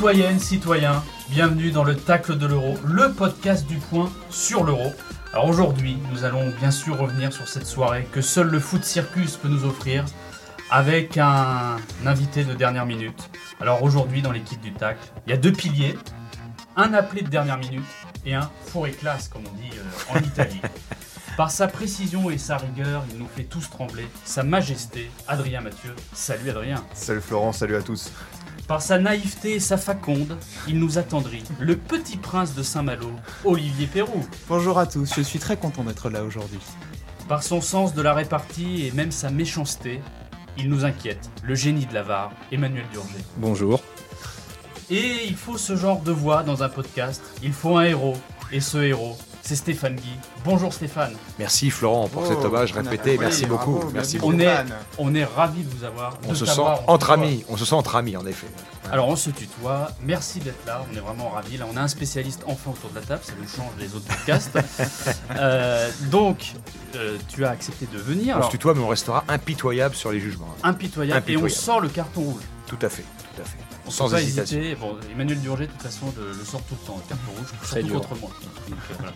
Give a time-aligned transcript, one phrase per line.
[0.00, 4.94] Citoyennes, citoyens, bienvenue dans le Tacle de l'Euro, le podcast du point sur l'Euro.
[5.34, 9.36] Alors aujourd'hui, nous allons bien sûr revenir sur cette soirée que seul le foot circus
[9.36, 10.06] peut nous offrir,
[10.70, 13.28] avec un invité de dernière minute.
[13.60, 15.98] Alors aujourd'hui, dans l'équipe du Tacle, il y a deux piliers,
[16.76, 17.84] un appelé de dernière minute
[18.24, 20.62] et un fourré classe, comme on dit euh, en Italie.
[21.36, 24.06] Par sa précision et sa rigueur, il nous fait tous trembler.
[24.24, 25.94] Sa majesté, Adrien Mathieu.
[26.14, 26.82] Salut Adrien.
[26.94, 28.10] Salut Florent, salut à tous.
[28.70, 31.42] Par sa naïveté et sa faconde, il nous attendrit.
[31.58, 33.10] Le petit prince de Saint-Malo,
[33.44, 34.24] Olivier Perrou.
[34.48, 36.60] Bonjour à tous, je suis très content d'être là aujourd'hui.
[37.28, 40.00] Par son sens de la répartie et même sa méchanceté,
[40.56, 41.32] il nous inquiète.
[41.42, 43.24] Le génie de l'avare, Emmanuel Durger.
[43.38, 43.82] Bonjour.
[44.88, 47.24] Et il faut ce genre de voix dans un podcast.
[47.42, 48.18] Il faut un héros.
[48.52, 49.18] Et ce héros,
[49.50, 50.12] c'est Stéphane Guy.
[50.44, 51.12] Bonjour Stéphane.
[51.36, 53.12] Merci Florent pour cet Oh, hommage répété.
[53.12, 53.90] Oui, Merci bravo, beaucoup.
[53.90, 54.20] Merci.
[54.22, 54.48] On est,
[54.96, 56.16] on est ravis de vous avoir.
[56.28, 57.44] On se sent entre amis.
[57.48, 58.46] On se sent entre amis en effet.
[58.92, 59.90] Alors on se tutoie.
[60.04, 60.84] Merci d'être là.
[60.88, 61.56] On est vraiment ravis.
[61.56, 63.22] Là, on a un spécialiste enfin autour de la table.
[63.24, 64.56] Ça nous change des autres podcasts.
[65.36, 66.52] Euh, donc,
[66.96, 68.34] euh, tu as accepté de venir.
[68.34, 70.46] On Alors, se tutoie, mais on restera impitoyable sur les jugements.
[70.62, 71.18] impitoyable.
[71.18, 71.30] Impitoyable.
[71.30, 72.42] Et on sort le carton rouge.
[72.66, 73.69] Tout à fait, tout à fait.
[73.90, 74.58] Sans peut pas hésitation.
[74.58, 74.74] hésiter.
[74.76, 77.48] Bon, Emmanuel Durger, de toute façon, le, le sort tout le temps, le carton rouge,
[77.64, 77.94] surtout dur.
[78.00, 78.30] contre moi.
[78.42, 79.12] Donc, euh, voilà.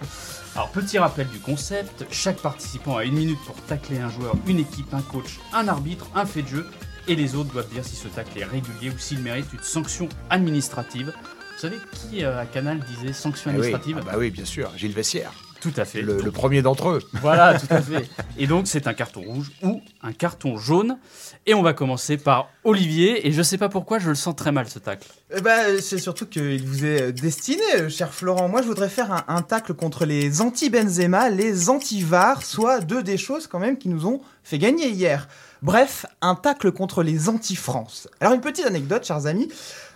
[0.56, 4.58] Alors, petit rappel du concept chaque participant a une minute pour tacler un joueur, une
[4.58, 6.66] équipe, un coach, un arbitre, un fait de jeu,
[7.08, 10.08] et les autres doivent dire si ce tacle est régulier ou s'il mérite une sanction
[10.30, 11.12] administrative.
[11.54, 13.56] Vous savez qui euh, à Canal disait sanction oui.
[13.56, 14.70] administrative Ah bah oui, bien sûr.
[14.76, 15.32] Gilles Vessière,
[15.64, 16.02] Tout à fait.
[16.02, 16.98] le, le premier d'entre eux.
[17.22, 18.06] Voilà, tout à fait.
[18.36, 20.98] Et donc, c'est un carton rouge ou un carton jaune.
[21.46, 23.26] Et on va commencer par Olivier.
[23.26, 25.08] Et je sais pas pourquoi, je le sens très mal ce tacle.
[25.34, 28.46] Eh ben, c'est surtout qu'il vous est destiné, euh, cher Florent.
[28.50, 33.16] Moi, je voudrais faire un, un tacle contre les anti-Benzema, les anti-VAR, soit deux des
[33.16, 35.28] choses quand même qui nous ont fait gagner hier.
[35.64, 38.06] Bref, un tacle contre les anti-France.
[38.20, 39.48] Alors, une petite anecdote, chers amis.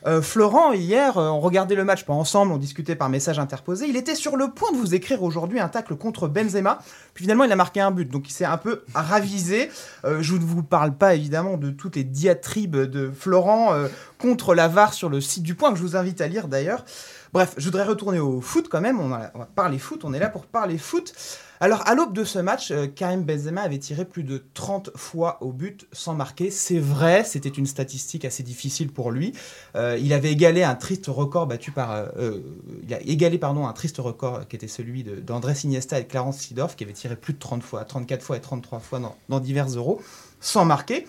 [0.07, 3.85] Euh, Florent, hier, euh, on regardait le match, pas ensemble, on discutait par message interposé.
[3.87, 6.79] Il était sur le point de vous écrire aujourd'hui un tacle contre Benzema.
[7.13, 9.71] Puis finalement, il a marqué un but, donc il s'est un peu ravisé.
[10.07, 14.55] Euh, je ne vous parle pas évidemment de toutes les diatribes de Florent euh, contre
[14.55, 16.87] la VAR sur le site du point, que je vous invite à lire d'ailleurs.
[17.35, 18.99] Bref, je voudrais retourner au foot quand même.
[18.99, 21.13] On, on va parler foot, on est là pour parler foot.
[21.61, 25.39] Alors, à l'aube de ce match, euh, Karim Benzema avait tiré plus de 30 fois
[25.41, 26.51] au but sans marquer.
[26.53, 29.33] C'est vrai, c'était une statistique assez difficile pour lui.
[29.75, 31.91] Euh, il avait égalé un triste record battu par.
[31.91, 32.41] euh,
[32.85, 36.39] il a égalé, pardon, un triste record qui était celui d'Andrés Iniesta et de Clarence
[36.39, 39.41] Seedorf, qui avait tiré plus de 30 fois, 34 fois et 33 fois dans, dans
[39.41, 40.01] divers euros,
[40.41, 41.07] sans marquer.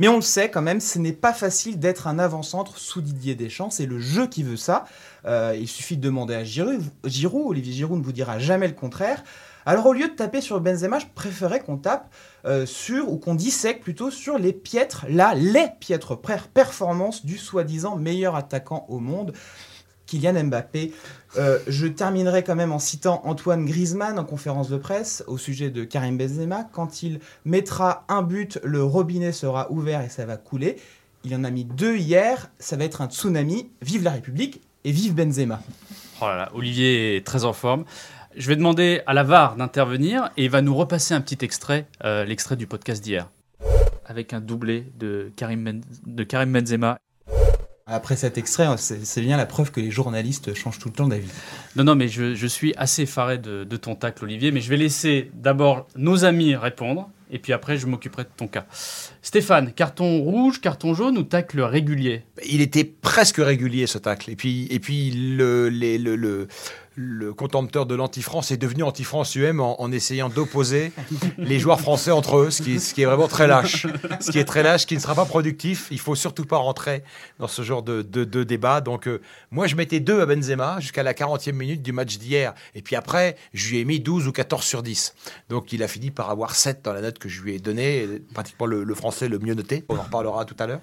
[0.00, 3.34] Mais on le sait quand même, ce n'est pas facile d'être un avant-centre sous Didier
[3.34, 3.68] Deschamps.
[3.68, 4.86] C'est le jeu qui veut ça.
[5.26, 6.82] Euh, il suffit de demander à Giroud.
[7.04, 9.22] Olivier Giroud ne vous dira jamais le contraire.
[9.66, 12.10] Alors au lieu de taper sur Benzema, je préférais qu'on tape
[12.46, 17.36] euh, sur, ou qu'on dissèque plutôt sur les piètres, là, les piètres per- performances du
[17.36, 19.34] soi-disant meilleur attaquant au monde,
[20.10, 20.92] Kylian Mbappé.
[21.38, 25.70] Euh, je terminerai quand même en citant Antoine Griezmann en conférence de presse au sujet
[25.70, 26.64] de Karim Benzema.
[26.72, 30.76] Quand il mettra un but, le robinet sera ouvert et ça va couler.
[31.22, 33.70] Il en a mis deux hier, ça va être un tsunami.
[33.82, 35.60] Vive la République et vive Benzema.
[36.20, 37.84] Oh là là, Olivier est très en forme.
[38.36, 41.86] Je vais demander à la VAR d'intervenir et il va nous repasser un petit extrait,
[42.04, 43.28] euh, l'extrait du podcast d'hier.
[44.06, 46.98] Avec un doublé de Karim, Ben- de Karim Benzema.
[47.90, 51.08] Après cet extrait, c'est c'est bien la preuve que les journalistes changent tout le temps
[51.08, 51.28] d'avis.
[51.76, 54.52] Non, non, mais je, je suis assez effaré de, de ton tacle, Olivier.
[54.52, 58.48] Mais je vais laisser d'abord nos amis répondre et puis après, je m'occuperai de ton
[58.48, 58.66] cas.
[59.22, 62.24] Stéphane, carton rouge, carton jaune ou tacle régulier?
[62.48, 64.30] Il était presque régulier ce tacle.
[64.30, 66.48] Et puis, et puis le, les- le, le,
[66.96, 70.92] le contempteur de l'anti-France est devenu anti-France UM en, en essayant d'opposer
[71.38, 73.86] les joueurs français entre eux, ce qui, est- ce qui est vraiment très lâche.
[74.20, 75.86] Ce qui est très lâche, qui ne sera pas productif.
[75.90, 77.02] Il faut surtout pas rentrer
[77.38, 78.80] dans ce genre de, de, de débat.
[78.80, 79.20] Donc, euh,
[79.50, 82.54] moi, je mettais 2 à Benzema jusqu'à la 40e minute du match d'hier.
[82.74, 85.14] Et puis après, je lui ai mis 12 ou 14 sur 10.
[85.48, 88.06] Donc, il a fini par avoir 7 dans la note que je lui ai donné,
[88.34, 89.84] pratiquement le, le français le mieux noté.
[89.88, 90.80] On en reparlera tout à l'heure.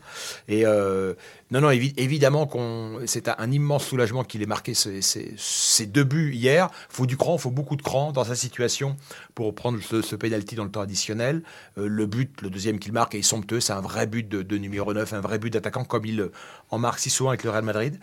[0.48, 1.14] Et euh,
[1.50, 6.34] non, non, évi- évidemment qu'on, c'est un, immense soulagement qu'il ait marqué ces deux buts
[6.34, 6.70] hier.
[6.90, 8.98] Faut du cran, faut beaucoup de cran dans sa situation
[9.34, 11.44] pour prendre ce, ce penalty dans le temps additionnel.
[11.78, 14.58] Euh, le but, le deuxième qu'il marque est somptueux, c'est un vrai but de, de
[14.58, 16.32] numéro 9, un vrai but d'attaquant comme il euh,
[16.70, 17.98] en marque si souvent avec le Real Madrid.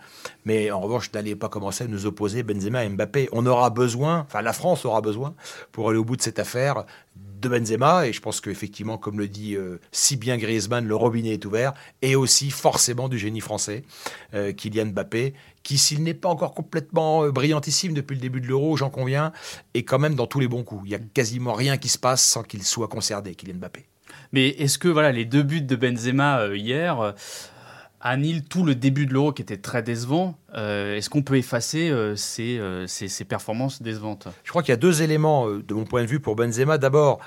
[0.45, 3.29] Mais en revanche, n'allez pas commencer à nous opposer Benzema et Mbappé.
[3.31, 5.35] On aura besoin, enfin la France aura besoin
[5.71, 9.27] pour aller au bout de cette affaire de Benzema et je pense qu'effectivement, comme le
[9.27, 13.83] dit euh, si bien Griezmann, le robinet est ouvert et aussi forcément du génie français,
[14.33, 15.33] euh, Kylian Mbappé,
[15.63, 19.31] qui s'il n'est pas encore complètement euh, brillantissime depuis le début de l'Euro, j'en conviens,
[19.73, 20.83] est quand même dans tous les bons coups.
[20.85, 23.85] Il y a quasiment rien qui se passe sans qu'il soit concerné, Kylian Mbappé.
[24.31, 27.13] Mais est-ce que voilà, les deux buts de Benzema hier
[28.05, 31.35] euh, annulent tout le début de l'Euro qui était très décevant Euh, Est-ce qu'on peut
[31.37, 34.27] effacer euh, ces, euh, ces- ces performances décevantes?
[34.43, 36.77] Je crois qu'il y a deux éléments de mon point de vue pour Benzema.
[36.77, 37.19] D'abord,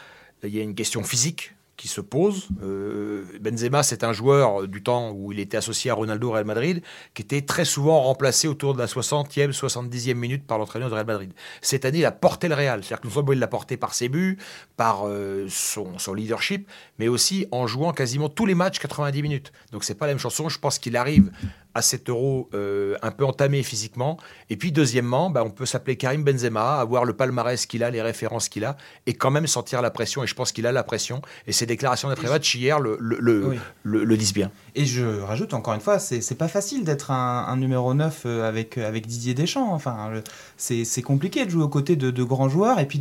[0.42, 2.48] il y a une question physique qui se pose.
[2.62, 6.82] Euh, Benzema, c'est un joueur du temps où il était associé à Ronaldo Real Madrid,
[7.14, 11.06] qui était très souvent remplacé autour de la 60e, 70e minute par l'entraîneur du Real
[11.06, 11.32] Madrid.
[11.62, 12.82] Cette année, il a porté le Real.
[12.82, 14.38] C'est-à-dire seulement il l'a porté par ses buts,
[14.76, 19.52] par euh, son, son leadership, mais aussi en jouant quasiment tous les matchs 90 minutes.
[19.70, 20.48] Donc c'est pas la même chanson.
[20.48, 21.30] Je pense qu'il arrive
[21.78, 24.18] à cet euro euh, un peu entamé physiquement.
[24.50, 28.02] Et puis deuxièmement, bah, on peut s'appeler Karim Benzema, avoir le palmarès qu'il a, les
[28.02, 28.76] références qu'il a,
[29.06, 30.22] et quand même sentir la pression.
[30.22, 31.22] Et je pense qu'il a la pression.
[31.46, 33.56] Et ses déclarations d'après-match hier le, le, le, Oui.
[33.84, 34.50] le- le disent bien.
[34.74, 38.48] Et je rajoute encore une fois, c'est pas facile d'être un, un numéro 9 euh,
[38.48, 39.72] avec, avec Didier Deschamps.
[39.72, 40.10] Enfin,
[40.56, 43.00] c'est compliqué de jouer aux côtés de, de grands joueurs et puis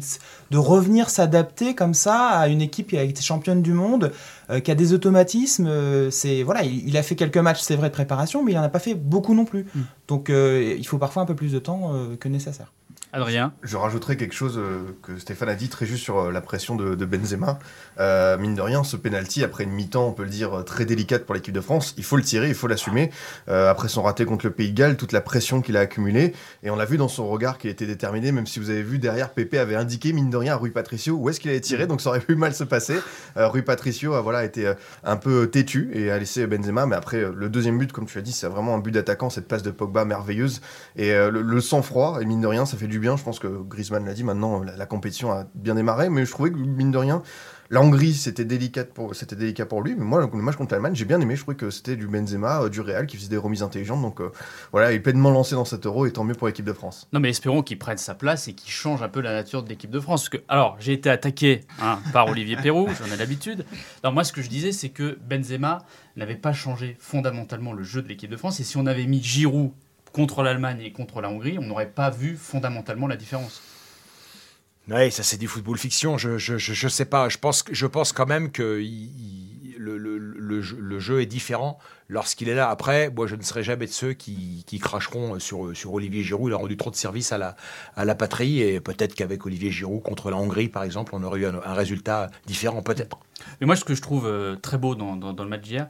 [0.51, 4.11] de revenir s'adapter comme ça à une équipe qui a été championne du monde,
[4.49, 5.67] euh, qui a des automatismes.
[5.67, 8.57] euh, c'est voilà, il, il a fait quelques matchs, c'est vrai, de préparation, mais il
[8.57, 9.65] en a pas fait beaucoup non plus.
[9.73, 9.81] Mm.
[10.07, 12.71] Donc euh, il faut parfois un peu plus de temps euh, que nécessaire.
[13.13, 16.41] Adrien Je rajouterais quelque chose euh, que Stéphane a dit très juste sur euh, la
[16.41, 17.57] pression de, Benzema.
[17.99, 21.25] Euh, mine de rien, ce penalty après une mi-temps, on peut le dire très délicate
[21.25, 23.11] pour l'équipe de France, il faut le tirer, il faut l'assumer.
[23.47, 26.33] Après son raté contre le Pays de Galles, toute la pression qu'il a accumulée,
[26.63, 28.31] et on l'a vu dans son regard qui a été déterminé.
[28.31, 31.15] Même si vous avez vu derrière, Pépé avait indiqué mine de rien à Rui Patricio
[31.15, 32.97] où est-ce qu'il allait tirer, donc ça aurait pu mal se passer.
[33.37, 34.71] Euh, Rui Patricio a voilà été
[35.03, 38.21] un peu têtu et a laissé Benzema, mais après le deuxième but, comme tu as
[38.21, 40.61] dit, c'est vraiment un but d'attaquant, cette passe de Pogba merveilleuse
[40.97, 42.19] et le, le sang-froid.
[42.21, 43.17] Et mine de rien, ça fait du bien.
[43.17, 44.23] Je pense que Griezmann l'a dit.
[44.23, 47.21] Maintenant, la, compétition a bien démarré, mais je trouvais que mine de rien.
[47.69, 51.03] La Hongrie, c'était délicat pour, délicat pour lui, mais moi, le, match contre l'Allemagne, j'ai
[51.03, 51.35] bien aimé.
[51.35, 54.01] Je trouvais que c'était du Benzema, euh, du Real, qui faisait des remises intelligentes.
[54.01, 54.31] Donc euh,
[54.71, 57.07] voilà, il est pleinement lancé dans cet euro, et tant mieux pour l'équipe de France.
[57.11, 59.69] Non mais espérons qu'il prenne sa place et qu'il change un peu la nature de
[59.69, 60.21] l'équipe de France.
[60.21, 63.65] Parce que, alors, j'ai été attaqué hein, par Olivier Perrou, j'en ai l'habitude.
[64.01, 65.79] Alors moi, ce que je disais, c'est que Benzema
[66.15, 68.61] n'avait pas changé fondamentalement le jeu de l'équipe de France.
[68.61, 69.71] Et si on avait mis Giroud
[70.17, 73.61] contre l'Allemagne et contre la Hongrie, on n'aurait pas vu fondamentalement la différence.
[74.89, 76.17] Oui, ça c'est du football fiction.
[76.17, 77.29] Je, je, je, je sais pas.
[77.29, 81.21] Je pense, je pense quand même que il- il- le, le, le, jeu, le jeu
[81.21, 81.77] est différent
[82.09, 82.69] lorsqu'il est là.
[82.69, 86.49] Après, moi, je ne serai jamais de ceux qui, qui cracheront sur, sur Olivier Giroud.
[86.51, 87.55] Il a rendu trop de service à la,
[87.95, 88.59] à la patrie.
[88.61, 91.73] Et peut-être qu'avec Olivier Giroud contre la Hongrie, par exemple, on aurait eu un, un
[91.73, 93.19] résultat différent, peut-être.
[93.61, 95.87] Mais moi, ce que je trouve euh, très beau dans, dans- dans le match d'hier,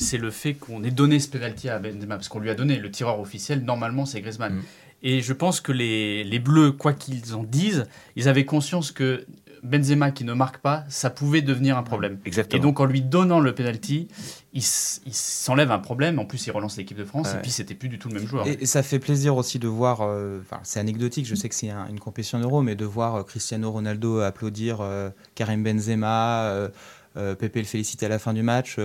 [0.00, 2.76] c'est le fait qu'on ait donné ce penalty à Benzema, parce qu'on lui a donné
[2.76, 4.54] le tireur officiel, normalement, c'est Griezmann.
[4.54, 4.62] Mm.
[5.02, 7.86] Et je pense que les, les Bleus, quoi qu'ils en disent,
[8.16, 9.24] ils avaient conscience que
[9.62, 12.18] Benzema qui ne marque pas, ça pouvait devenir un problème.
[12.24, 12.58] Exactement.
[12.58, 14.08] Et donc en lui donnant le penalty,
[14.52, 16.18] il, s'enlève un problème.
[16.18, 17.28] En plus, il relance l'équipe de France.
[17.28, 17.38] Ouais.
[17.38, 18.46] Et puis, c'était plus du tout le même joueur.
[18.46, 21.54] Et, et ça fait plaisir aussi de voir, euh, enfin c'est anecdotique, je sais que
[21.54, 26.68] c'est un- une compétition euro, mais de voir euh, Cristiano Ronaldo applaudir euh, Karim Benzema,
[27.14, 28.76] Pepe le féliciter à la fin du match.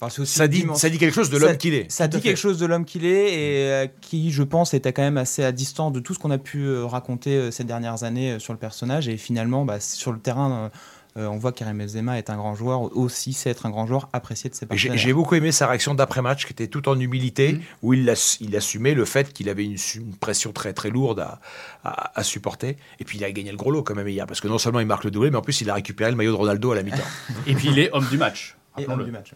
[0.00, 1.90] Enfin, c'est aussi ça, dit, dimension- ça dit quelque chose de l'homme qu'il est.
[1.90, 5.02] ça dit quelque chose de l'homme qu'il est et euh, qui, je pense, était quand
[5.02, 8.04] même assez à distance de tout ce qu'on a pu euh, raconter euh, ces dernières
[8.04, 9.08] années euh, sur le personnage.
[9.08, 10.70] Et finalement, bah, sur le terrain,
[11.20, 14.08] on voit que Karim Benzema est un grand joueur, aussi c'est être un grand joueur
[14.12, 14.98] apprécié de ses J'ai partenaires.
[14.98, 17.60] j'ai beaucoup aimé sa réaction d'après-match, qui était tout en humilité, Mhm.
[17.82, 19.76] où il, ass- il assumait le fait qu'il avait une,
[20.20, 21.40] pression très très lourde à,
[21.82, 22.76] à- à supporter.
[23.00, 24.78] Et puis il a gagné le gros lot quand même hier, parce que non seulement
[24.78, 26.76] il marque le doublé, mais en plus il a récupéré le maillot de Ronaldo à
[26.76, 26.98] la mi-temps.
[27.48, 28.56] Et puis, il est homme du match.
[28.76, 29.04] Et homme rappelons-le.
[29.06, 29.32] du match.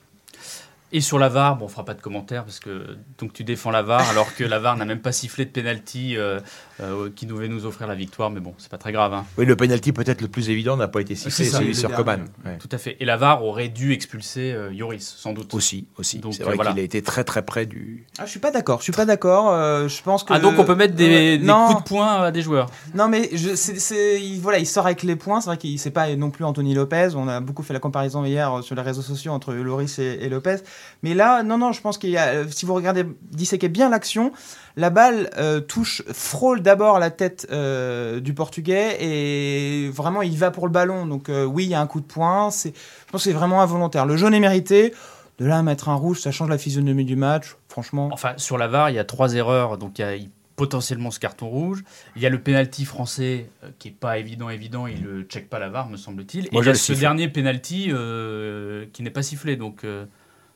[0.94, 3.70] Et sur la VAR, bon, on fera pas de commentaires parce que donc tu défends
[3.70, 6.38] la VAR alors que la VAR n'a même pas sifflé de penalty euh,
[6.80, 9.14] euh, qui devait nous offrir la victoire, mais bon, c'est pas très grave.
[9.14, 9.24] hein.
[9.38, 11.90] oui, le penalty peut-être le plus évident n'a pas été sifflé, celui sur.
[11.92, 12.26] Coman.
[12.44, 12.58] Ouais.
[12.58, 12.96] Tout à fait.
[13.00, 15.54] Et la VAR aurait dû expulser euh, Yoris, sans doute.
[15.54, 16.18] Aussi, aussi.
[16.18, 16.72] Donc, C'est vrai euh, voilà.
[16.72, 18.06] qu'il a été très très près du.
[18.18, 18.78] Ah, je suis pas d'accord.
[18.80, 19.50] Je suis pas d'accord.
[19.50, 20.32] euh, je pense que.
[20.34, 22.66] Ah donc on peut mettre des, des coups de poing à des joueurs.
[22.94, 25.40] Non, mais je, c'est, c'est- il, voilà, il sort avec les points.
[25.40, 27.10] C'est vrai qu'il c'est pas non plus Anthony Lopez.
[27.16, 30.18] On a beaucoup fait la comparaison hier euh, sur les réseaux sociaux entre Loris et,
[30.20, 30.56] et Lopez.
[31.02, 33.88] Mais là, non, non, je pense qu'il y a, euh, si vous regardez, disséquez bien
[33.88, 34.32] l'action,
[34.76, 40.50] la balle euh, touche, frôle d'abord la tête euh, du Portugais et vraiment il va
[40.50, 41.06] pour le ballon.
[41.06, 42.50] Donc euh, oui, il y a un coup de poing.
[42.50, 44.06] C'est, je pense que c'est vraiment involontaire.
[44.06, 44.94] Le jaune est mérité.
[45.38, 47.56] De là à mettre un rouge, ça change la physionomie du match.
[47.68, 50.12] Franchement, Enfin, sur la VAR, il y a trois erreurs, donc il y a
[50.56, 51.82] potentiellement ce carton rouge.
[52.16, 55.48] Il y a le penalty français euh, qui est pas évident, évident, il ne check
[55.48, 56.46] pas la VAR, me semble-t-il.
[56.46, 57.00] Et Moi, il y a ce siffle.
[57.00, 60.04] dernier penalty euh, qui n'est pas sifflé, donc euh,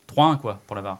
[0.09, 0.99] 3-1 quoi pour la VAR.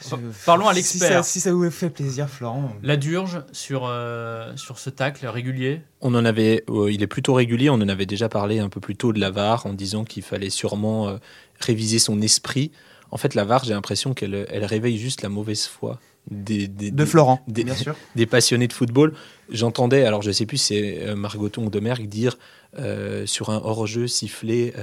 [0.00, 0.14] Je-
[0.46, 1.24] parlons à si l'expert.
[1.24, 2.72] ça, si ça vous fait plaisir, Florent.
[2.84, 5.82] La Durge sur, euh, sur ce tacle régulier.
[6.00, 7.68] On en avait, euh, il est plutôt régulier.
[7.68, 10.22] On en avait déjà parlé un peu plus tôt de la VAR en disant qu'il
[10.22, 11.16] fallait sûrement euh,
[11.58, 12.70] réviser son esprit.
[13.10, 15.98] En fait, la VAR, j'ai l'impression qu'elle elle réveille juste la mauvaise foi
[16.30, 17.96] des, des- De Florent, des- bien sûr.
[18.14, 19.14] des passionnés de football.
[19.50, 22.38] J'entendais, alors je sais plus, si c'est Margoton ou Domergue dire
[22.78, 24.74] euh, sur un hors-jeu sifflé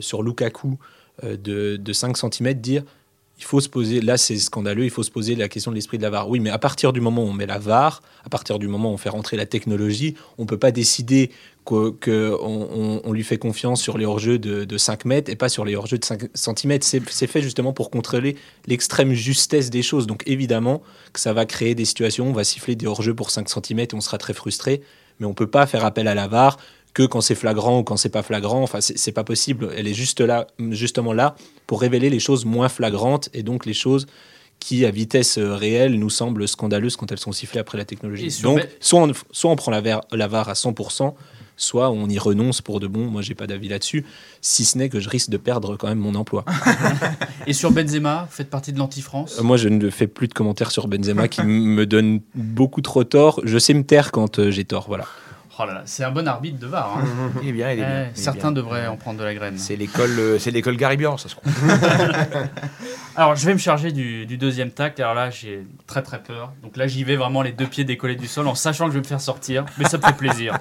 [0.00, 0.78] sur Lukaku
[1.22, 2.82] de, de 5 cm, dire
[3.38, 5.98] il faut se poser, là c'est scandaleux, il faut se poser la question de l'esprit
[5.98, 6.28] de la VAR.
[6.28, 8.90] Oui, mais à partir du moment où on met la VAR, à partir du moment
[8.90, 11.32] où on fait rentrer la technologie, on peut pas décider
[11.64, 15.34] qu'on que on, on- lui fait confiance sur les hors-jeux de, de 5 mètres et
[15.34, 16.78] pas sur les hors-jeux de 5 cm.
[16.82, 18.36] C'est fait justement pour contrôler
[18.68, 20.06] l'extrême justesse des choses.
[20.06, 20.80] Donc évidemment
[21.12, 23.88] que ça va créer des situations, on va siffler des hors-jeux pour 5 cm et
[23.94, 24.82] on sera très frustré,
[25.18, 26.58] mais on peut pas faire appel à la VAR
[26.94, 28.62] que quand c'est flagrant ou quand c'est pas flagrant.
[28.62, 29.70] Enfin, c'est pas possible.
[29.76, 31.34] Elle est juste là, justement là,
[31.66, 34.06] pour révéler les choses moins flagrantes et donc les choses
[34.60, 38.28] qui, à vitesse euh, réelle, nous semblent scandaleuses quand elles sont sifflées après la technologie.
[38.42, 41.14] Donc, soit on, soit on prend la, VAR la VAR à 100%,
[41.56, 43.06] soit on y renonce pour de bon.
[43.06, 44.04] Moi, j'ai pas d'avis là-dessus,
[44.40, 46.44] si ce n'est que je risque de perdre quand même mon emploi.
[47.48, 49.38] Et sur Benzema, vous faites partie de l'anti-France?
[49.40, 53.02] Euh, Moi, je ne fais plus de commentaires sur Benzema qui me donne beaucoup trop
[53.02, 53.40] tort.
[53.42, 55.06] Je sais me taire quand euh, j'ai tort, voilà.
[55.58, 56.96] Oh là là, c'est un bon arbitre de VAR.
[56.96, 57.30] hein.
[57.42, 58.04] Il est bien, il est bien.
[58.06, 58.62] Eh, est certains bien.
[58.62, 59.58] devraient en prendre de la graine.
[59.58, 61.52] C'est l'école, euh, c'est l'école Garibian, ça se trouve.
[63.16, 65.02] Alors, je vais me charger du, du deuxième tacle.
[65.02, 66.52] Alors là, j'ai très très peur.
[66.62, 68.94] Donc là, j'y vais vraiment les deux pieds décollés du sol en sachant que je
[68.96, 69.66] vais me faire sortir.
[69.78, 70.56] Mais ça me fait plaisir.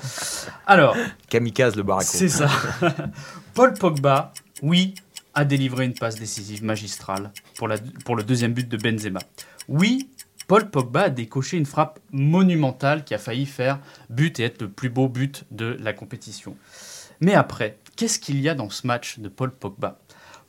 [0.68, 0.96] Alors,
[1.30, 2.08] Kamikaze le baraco.
[2.10, 2.48] c'est ça.
[3.54, 4.94] Paul Pogba, oui,
[5.34, 9.20] a délivré une passe décisive magistrale pour, la, pour le deuxième but de Benzema.
[9.70, 10.10] Oui,
[10.52, 13.80] Paul Pogba a décoché une frappe monumentale qui a failli faire
[14.10, 16.58] but et être le plus beau but de la compétition.
[17.22, 19.98] Mais après, qu'est-ce qu'il y a dans ce match de Paul Pogba?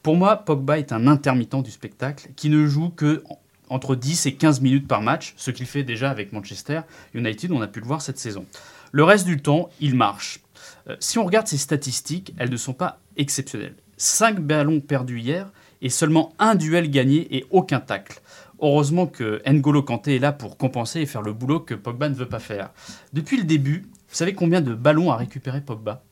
[0.02, 4.26] Pour moi, Pogba est un intermittent du spectacle qui ne joue que en- entre 10
[4.26, 6.80] et 15 minutes par match, ce qu'il fait déjà avec Manchester
[7.14, 8.44] United, on a pu le voir cette saison.
[8.90, 10.40] Le reste du temps, il marche.
[10.88, 13.76] Euh, si on regarde ses statistiques, elles ne sont pas exceptionnelles.
[13.98, 15.48] 5 ballons perdus hier
[15.80, 18.20] et seulement un duel gagné et aucun tacle.
[18.62, 22.14] Heureusement que N'Golo Kanté est là pour compenser et faire le boulot que Pogba ne
[22.14, 22.70] veut pas faire.
[23.12, 26.04] Depuis le début, vous savez combien de ballons a récupéré Pogba?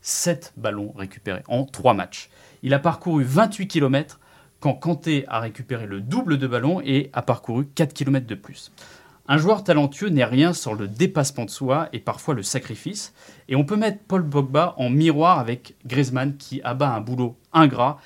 [0.00, 2.30] 7 ballons récupérés en 3 matchs.
[2.62, 4.20] Il a parcouru 28 km
[4.58, 8.72] quand Kanté a récupéré le double de ballons et a parcouru 4 km de plus.
[9.28, 13.12] Un joueur talentueux n'est rien sans le dépassement de soi et parfois le sacrifice.
[13.48, 17.98] Et on peut mettre Paul Pogba en miroir avec Griezmann qui abat un boulot ingrat,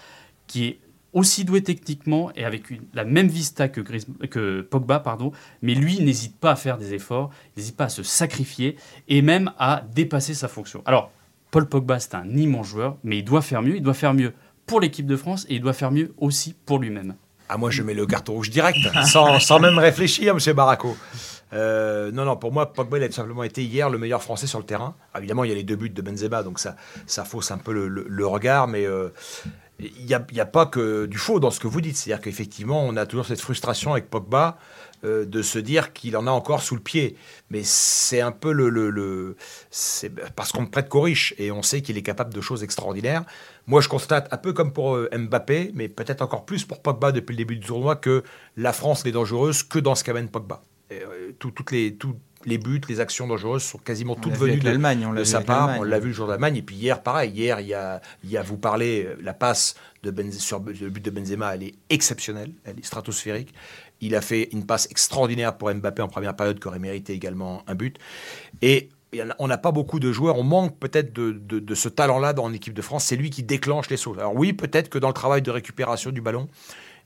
[0.48, 0.78] qui est
[1.14, 6.36] aussi doué techniquement et avec la même vista que, que Pogba, pardon, mais lui n'hésite
[6.38, 8.76] pas à faire des efforts, n'hésite pas à se sacrifier
[9.08, 10.82] et même à dépasser sa fonction.
[10.84, 11.10] Alors,
[11.50, 14.32] Paul Pogba, c'est un immense joueur, mais il doit faire mieux, il doit faire mieux
[14.66, 17.14] pour l'équipe de France et il doit faire mieux aussi pour lui-même.
[17.48, 20.96] Ah, moi, je mets le carton rouge direct, sans, sans même réfléchir, monsieur Baraco.
[21.52, 24.46] Euh, non, non, pour moi, Pogba, il a tout simplement été hier le meilleur Français
[24.48, 24.96] sur le terrain.
[25.16, 26.74] Évidemment, il y a les deux buts de Benzema, donc ça,
[27.06, 29.10] ça fausse un peu le, le- le regard, mais euh,
[29.80, 31.96] il n'y a, pas que du faux dans ce que vous dites.
[31.96, 34.58] C'est-à-dire qu'effectivement, on a toujours cette frustration avec Pogba
[35.04, 37.16] euh, de se dire qu'il en a encore sous le pied.
[37.50, 39.36] Mais c'est un peu le.
[39.70, 43.24] c'est parce qu'on prête qu'aux riches et on sait qu'il est capable de choses extraordinaires.
[43.66, 47.12] Moi, je constate, un peu comme pour euh, Mbappé, mais peut-être encore plus pour Pogba
[47.12, 48.22] depuis le début du tournoi, que
[48.56, 50.62] la France n'est dangereuse que dans ce qu'amène Pogba.
[50.92, 52.14] Euh, tout- toutes les, tous
[52.44, 55.40] les buts, les actions dangereuses sont quasiment On toutes venues de, l'Allemagne, on l'a sa
[55.40, 55.70] part.
[55.78, 56.56] On l'a vu le jour d'Allemagne.
[56.56, 57.30] Et puis hier, pareil.
[57.30, 60.60] Hier, il y a, il y a vous parlez, euh, la passe de Benz- sur
[60.60, 63.54] le but de Benzema, elle est exceptionnelle, elle est stratosphérique.
[64.02, 67.62] Il a fait une passe extraordinaire pour Mbappé en première période, qui aurait mérité également
[67.66, 67.96] un but.
[68.60, 68.90] Et
[69.38, 70.36] on n'a pas beaucoup de joueurs.
[70.36, 73.04] On manque peut-être de, de- de ce talent-là dans l'équipe de France.
[73.04, 74.14] C'est lui qui déclenche les sauts.
[74.18, 76.48] Alors oui, peut-être que dans le travail de récupération du ballon,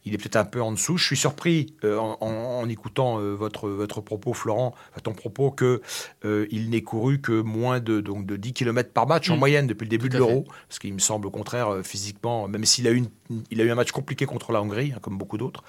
[0.09, 0.97] il est peut-être un peu en dessous.
[0.97, 5.81] Je suis surpris euh, en, écoutant euh, votre, votre propos, Florent, enfin, ton propos, que
[6.25, 9.39] euh, il n'ait couru que moins de, donc, de 10 km par match en Mm.
[9.39, 10.45] moyenne depuis le début Tout de l'Euro.
[10.69, 13.09] Ce qui me semble au contraire euh, physiquement, même s'il a eu une,
[13.51, 15.63] il a eu un match compliqué contre la Hongrie, hein, comme beaucoup d'autres.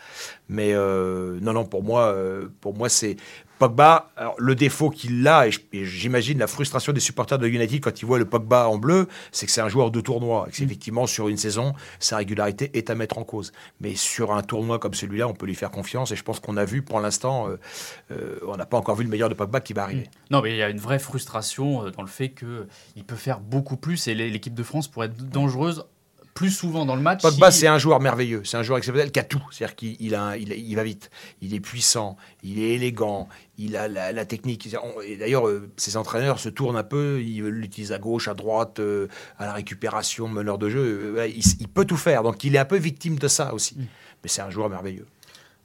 [0.47, 3.17] Mais euh, non, non, pour moi, euh, pour moi c'est
[3.59, 4.09] Pogba.
[4.15, 8.05] Alors, le défaut qu'il a, et j'imagine la frustration des supporters de United quand ils
[8.05, 10.45] voient le Pogba en bleu, c'est que c'est un joueur de tournoi.
[10.47, 10.65] Et que, Mm.
[10.65, 13.51] effectivement, sur une saison, sa régularité est à mettre en cause.
[13.81, 16.11] Mais sur un tournoi comme celui-là, on peut lui faire confiance.
[16.11, 17.49] Et je pense qu'on a vu, pour l'instant,
[18.11, 20.09] euh, on n'a pas encore vu le meilleur de Pogba qui va arriver.
[20.31, 23.75] Non, mais il y a une vraie frustration dans le fait qu'il peut faire beaucoup
[23.75, 25.83] plus et l'é- l'équipe de France pourrait être dangereuse
[26.39, 27.21] plus souvent dans le match.
[27.21, 28.43] Pogba, si- c'est un joueur merveilleux.
[28.45, 29.43] C'est un joueur exceptionnel qui a tout.
[29.51, 33.27] C'est-à-dire qu'il il a il, il va vite, il est puissant, il est élégant,
[33.57, 34.73] il a la, la technique.
[35.05, 38.79] Et d'ailleurs, euh, ses entraîneurs se tournent un peu, ils l'utilisent à gauche, à droite,
[38.79, 41.15] euh, à la récupération, meneur de jeu.
[41.17, 42.23] Euh, il, il peut tout faire.
[42.23, 43.75] Donc il est un peu victime de ça aussi.
[43.77, 43.85] Mm.
[44.23, 45.07] Mais c'est un joueur merveilleux.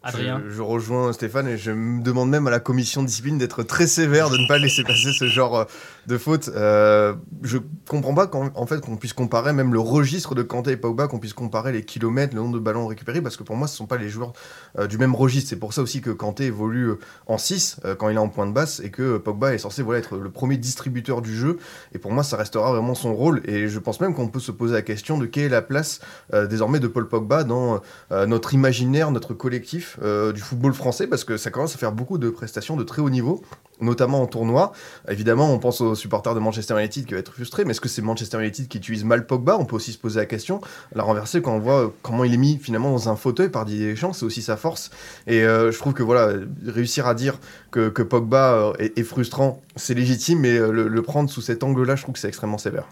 [0.06, 0.42] Adrien.
[0.44, 3.62] Je, je rejoins Stéphane et je me demande même à la commission de discipline d'être
[3.62, 5.64] très sévère, de ne pas laisser passer ce genre euh,
[6.06, 6.50] de faute.
[6.54, 7.58] Euh, je
[7.88, 11.08] comprends pas qu'en en fait qu'on puisse comparer même le registre de Kanté et Pogba,
[11.08, 13.76] qu'on puisse comparer les kilomètres, le nombre de ballons récupérés, parce que pour moi ce
[13.76, 14.32] sont pas les joueurs
[14.78, 15.50] euh, du même registre.
[15.50, 18.28] C'est pour ça aussi que Kanté évolue euh, en 6 euh, quand il est en
[18.28, 21.58] point de basse et que Pogba est censé voilà, être le premier distributeur du jeu.
[21.94, 23.42] Et pour moi ça restera vraiment son rôle.
[23.44, 26.00] Et je pense même qu'on peut se poser la question de quelle est la place
[26.32, 27.80] désormais de Paul Pogba dans
[28.10, 29.98] notre imaginaire, notre collectif
[30.34, 33.10] du football français, parce que ça commence à faire beaucoup de prestations de très haut
[33.10, 33.42] niveau,
[33.80, 34.72] notamment en tournoi.
[35.08, 37.88] Évidemment, on pense aux supporters de Manchester United qui va être frustrés, mais est-ce que
[37.88, 39.56] c'est Manchester United qui utilise mal Pogba?
[39.58, 40.60] On peut aussi se poser la question.
[40.94, 43.92] La renverser, quand on voit comment il est mis finalement dans un fauteuil par Didier
[43.92, 44.90] Deschamps, c'est aussi sa force.
[45.26, 46.32] Et euh, je trouve que voilà,
[46.66, 47.38] réussir à dire
[47.70, 51.64] que, Pogba euh, est, est frustrant, c'est légitime, mais euh, le, le prendre sous cet
[51.64, 52.86] angle-là, je trouve que c'est extrêmement sévère.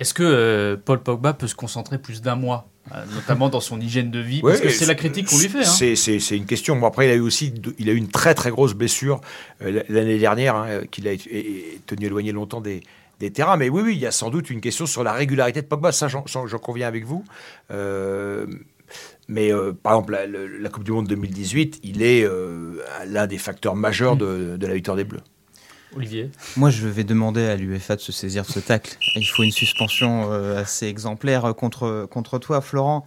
[0.00, 3.80] Est-ce que euh, Paul Pogba peut se concentrer plus d'un mois, euh, notamment dans son
[3.80, 4.40] hygiène de vie?
[4.42, 5.60] Parce que c'est la critique qu'on lui fait.
[5.60, 5.94] hein.
[5.94, 6.76] C'est, une question.
[6.76, 9.20] Bon, après, il a eu aussi de- il a eu une très très grosse blessure
[9.62, 11.12] euh, l'année dernière, hein, qu'il a
[11.86, 12.82] tenu éloigné longtemps des,
[13.20, 13.56] des terrains.
[13.56, 15.92] Mais oui, oui, il y a sans doute une question sur la régularité de Pogba.
[15.92, 16.22] Ça, j'en,
[16.58, 17.24] conviens avec vous.
[17.70, 18.46] Euh,
[19.28, 20.18] mais euh, par exemple,
[20.60, 22.28] la, Coupe du Monde 2018, il est
[23.06, 25.20] l'un des facteurs majeurs de, de la victoire des Bleus.
[25.96, 28.96] Olivier Moi, je vais demander à l'UEFA de se saisir de ce tacle.
[29.16, 33.06] Il faut une suspension euh, assez exemplaire euh, contre, contre toi, Florent.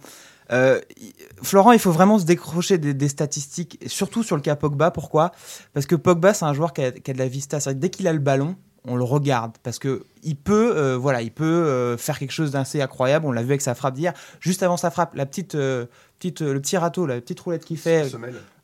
[0.50, 4.42] Euh, il- Florent, il faut vraiment se décrocher des, des statistiques, et surtout sur le
[4.42, 4.90] cas Pogba.
[4.90, 5.32] Pourquoi?
[5.74, 7.60] Parce que Pogba, c'est un joueur qui a, qui a de la vista.
[7.60, 11.20] Que dès qu'il a le ballon, on le regarde parce que il peut, euh, voilà,
[11.20, 13.26] il peut euh, faire quelque chose d'assez incroyable.
[13.26, 14.14] On l'a vu avec sa frappe d'hier.
[14.40, 15.84] Juste avant sa frappe, la petite, euh,
[16.18, 18.04] petite, le petit râteau, la petite roulette qu'il fait,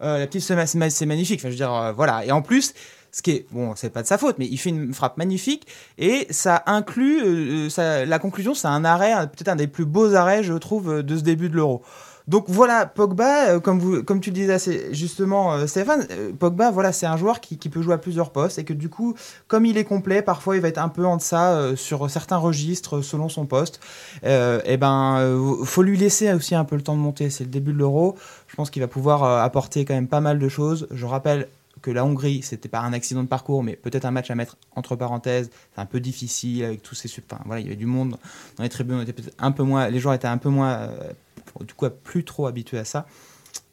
[0.00, 1.40] euh, la petite semelle, c'est ma- c'est magnifique.
[1.40, 2.24] Enfin, je veux dire, euh, voilà.
[2.24, 2.72] Et en plus,
[3.14, 5.68] ce qui est bon, c'est pas de sa faute, mais il fait une frappe magnifique
[5.98, 10.14] et ça inclut euh, ça- la conclusion, c'est un arrêt, peut-être un des plus beaux
[10.16, 11.82] arrêts, je trouve, euh, de ce début de l'Euro.
[12.26, 14.56] Donc voilà, Pogba, euh, comme, tu disais
[14.92, 18.58] justement, euh, Stéphane, euh, Pogba, voilà, c'est un joueur qui, peut jouer à plusieurs postes
[18.58, 19.14] et que du coup,
[19.46, 22.38] comme il est complet, parfois il va être un peu en deçà euh, sur certains
[22.38, 23.78] registres euh, selon son poste.
[24.24, 27.30] Euh, et ben, euh, faut lui laisser aussi un peu le temps de monter.
[27.30, 28.16] C'est le début de l'Euro.
[28.48, 30.88] Je pense qu'il va pouvoir euh, apporter quand même pas mal de choses.
[30.90, 31.48] Je rappelle
[31.84, 34.56] que la Hongrie, c'était pas un accident de parcours, mais peut-être un match à mettre
[34.74, 35.50] entre parenthèses.
[35.74, 37.10] C'est un peu difficile avec tous ces.
[37.30, 38.16] Enfin, voilà, il y avait du monde
[38.56, 38.96] dans les tribunes.
[38.96, 41.12] On était peut-être un peu moins, les joueurs étaient un peu moins, euh,
[41.60, 43.06] du coup, plus trop habitués à ça.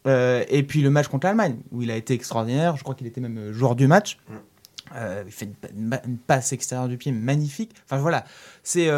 [0.08, 2.76] Euh, et puis le match contre l'Allemagne, où il a été extraordinaire.
[2.76, 4.18] Je crois qu'il était même euh, joueur du match.
[4.94, 7.74] Euh, il fait une, une passe extérieure du pied magnifique.
[7.86, 8.26] Enfin voilà,
[8.62, 8.90] c'est.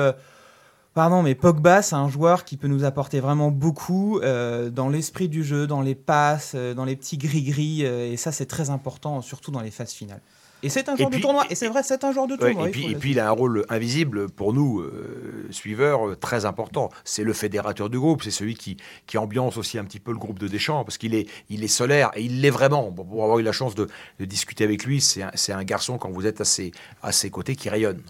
[0.94, 5.28] Pardon, mais Pogba, c'est un joueur qui peut nous apporter vraiment beaucoup euh, dans l'esprit
[5.28, 7.80] du jeu, dans les passes, euh, dans les petits gris-gris.
[7.84, 10.22] euh, et ça, c'est très important, surtout dans les phases finales.
[10.62, 11.46] Et c'est un joueur de tournoi.
[11.50, 12.70] Et c'est vrai, c'est un joueur de Ouais, tournoi.
[12.70, 16.90] et, puis, et il a un rôle invisible pour nous, euh, suiveurs, très important.
[17.04, 20.20] C'est le fédérateur du groupe, c'est celui qui, qui ambiance aussi un petit peu le
[20.20, 22.92] groupe de Deschamps, parce qu'il est, il est solaire, et il l'est vraiment.
[22.92, 25.98] Bon, pour avoir eu la chance de, de discuter avec lui, c'est un, un garçon,
[25.98, 28.02] quand vous êtes à ses, à ses côtés, qui rayonne.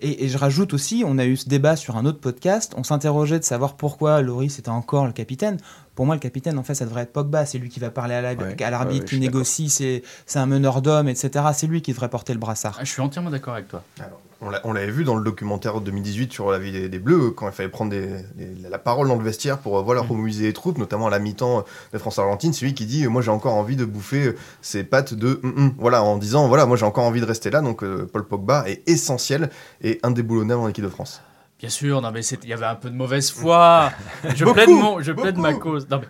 [0.00, 2.84] Et, et je rajoute aussi, on a eu ce débat sur un autre podcast, on
[2.84, 5.58] s'interrogeait de savoir pourquoi Loris était encore le capitaine.
[5.94, 7.44] Pour moi, le capitaine, en fait, ça devrait être Pogba.
[7.46, 9.68] C'est lui qui va parler à la- Ouais, à l'arbitre, ouais, ouais, je qui négocie,
[9.70, 11.44] c'est c'est un meneur d'hommes, etc.
[11.54, 12.76] C'est lui qui devrait porter le brassard.
[12.80, 13.82] Ah, Je suis entièrement d'accord avec toi.
[13.98, 16.88] Alors, on l'a- on l'avait vu dans le documentaire de 2018 sur la vie des,
[16.88, 19.82] des Bleus, quand il fallait prendre des- des- la parole dans le vestiaire pour euh,
[19.82, 22.52] voilà, remobiliser les troupes, notamment à la mi-temps de France-Argentine.
[22.52, 25.40] C'est lui qui dit euh, Moi j'ai encore envie de bouffer euh, ces pattes de.
[25.42, 27.60] hum, hum Voilà, en disant Voilà, moi j'ai encore envie de rester là.
[27.62, 29.48] Donc euh, Paul Pogba est essentiel
[29.80, 31.22] et indéboulonnable en équipe de France.
[31.60, 33.92] Bien sûr, non mais il y avait un peu de mauvaise foi.
[34.34, 35.86] Je Beaucoup, plaide, mon- je plaide ma cause.
[35.88, 36.08] Non, mais,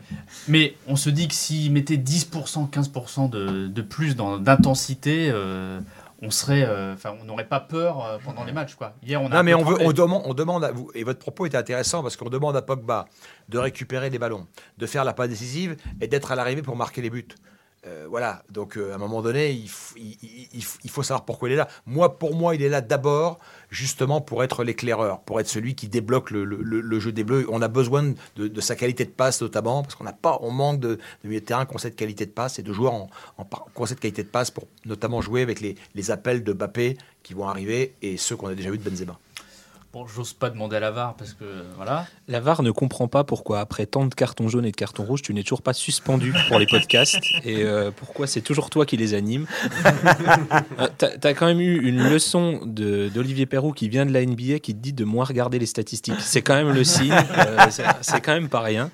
[0.49, 5.79] mais on se dit que s'il mettait 10%, 15% de, de plus dans- d'intensité, euh,
[6.23, 8.95] on serait, euh, enfin, on n'aurait pas peur euh, pendant les matchs, quoi.
[9.03, 9.37] Hier, on a.
[9.37, 12.03] Non, mais on, veut, on, demande, on demande à vous, et votre propos était intéressant
[12.03, 13.07] parce qu'on demande à Pogba
[13.49, 14.47] de récupérer les ballons,
[14.79, 17.29] de faire la passe décisive et d'être à l'arrivée pour marquer les buts.
[17.85, 19.69] Euh, voilà, donc euh, à un moment donné, il,
[20.89, 21.67] faut savoir pourquoi il est là.
[21.85, 23.41] Moi, pour moi, il est là d'abord
[23.71, 27.45] justement pour être l'éclaireur, pour être celui qui débloque le, jeu des Bleus.
[27.51, 30.79] On a besoin de, sa qualité de passe notamment, parce qu'on n'a pas, on manque
[30.79, 33.11] de, de milieu de terrain qui ont cette qualité de passe et de joueurs en,
[33.37, 36.53] en qui ont cette qualité de passe pour notamment jouer avec les, les appels de
[36.53, 39.19] Bappé qui vont arriver et ceux qu'on a déjà vus de Benzema.
[39.93, 41.45] Bon, j'ose pas demander à la VAR parce que
[41.77, 42.07] voilà.
[42.27, 45.21] La VAR ne comprend pas pourquoi, après tant de cartons jaunes et de cartons rouges,
[45.21, 48.97] tu n'es toujours pas suspendu pour les podcasts et euh, pourquoi c'est toujours toi qui
[48.97, 49.47] les anime.
[50.79, 54.59] Euh, T'as as quand même eu une leçon d'Olivier Perrault qui vient de la NBA
[54.61, 56.21] qui te dit de moins regarder les statistiques.
[56.21, 58.91] C'est quand même le signe, euh, c'est- c'est quand même pas rien.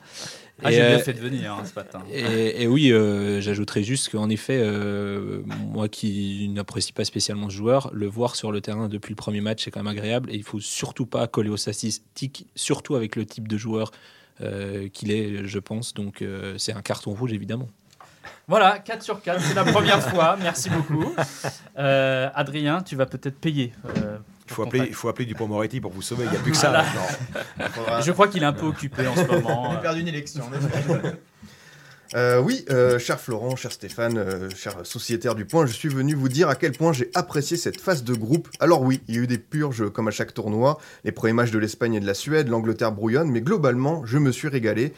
[0.62, 2.02] Ah, Et, j'ai bien fait de venir hein, ce matin.
[2.12, 7.54] Et, et oui, euh, j'ajouterais juste qu'en effet, euh, moi qui n'apprécie pas spécialement ce
[7.54, 10.30] joueur, le voir sur le terrain depuis le premier match, c'est quand même agréable.
[10.30, 13.92] Et il faut surtout pas coller aux statistiques, surtout avec le type de joueur
[14.40, 15.94] euh, qu'il est, je pense.
[15.94, 17.68] Donc euh, c'est un carton rouge, évidemment.
[18.46, 20.36] Voilà, 4 sur 4, c'est la première fois.
[20.40, 21.12] Merci beaucoup.
[21.78, 23.72] Euh, Adrien, tu vas peut-être payer.
[24.48, 26.24] Euh, Il faut appeler, il faut appeler Dupont-Moretti pour vous sauver.
[26.24, 26.68] Il n'y a plus que ça.
[26.70, 26.84] Voilà.
[26.84, 27.68] maintenant.
[27.74, 29.70] Faudra- Je crois qu'il est un peu occupé en ce moment.
[29.70, 30.42] On a perdu une élection.
[30.44, 31.16] en effet.
[32.14, 36.14] Euh, oui, euh, cher Florent, cher Stéphane, euh, cher sociétaire du point, je suis venu
[36.14, 38.48] vous dire à quel point j'ai apprécié cette phase de groupe.
[38.60, 41.50] Alors oui, il y a eu des purges comme à chaque tournoi, les premiers matchs
[41.50, 44.94] de l'Espagne et de la Suède, l'Angleterre brouillonne, mais globalement, je me suis régalé.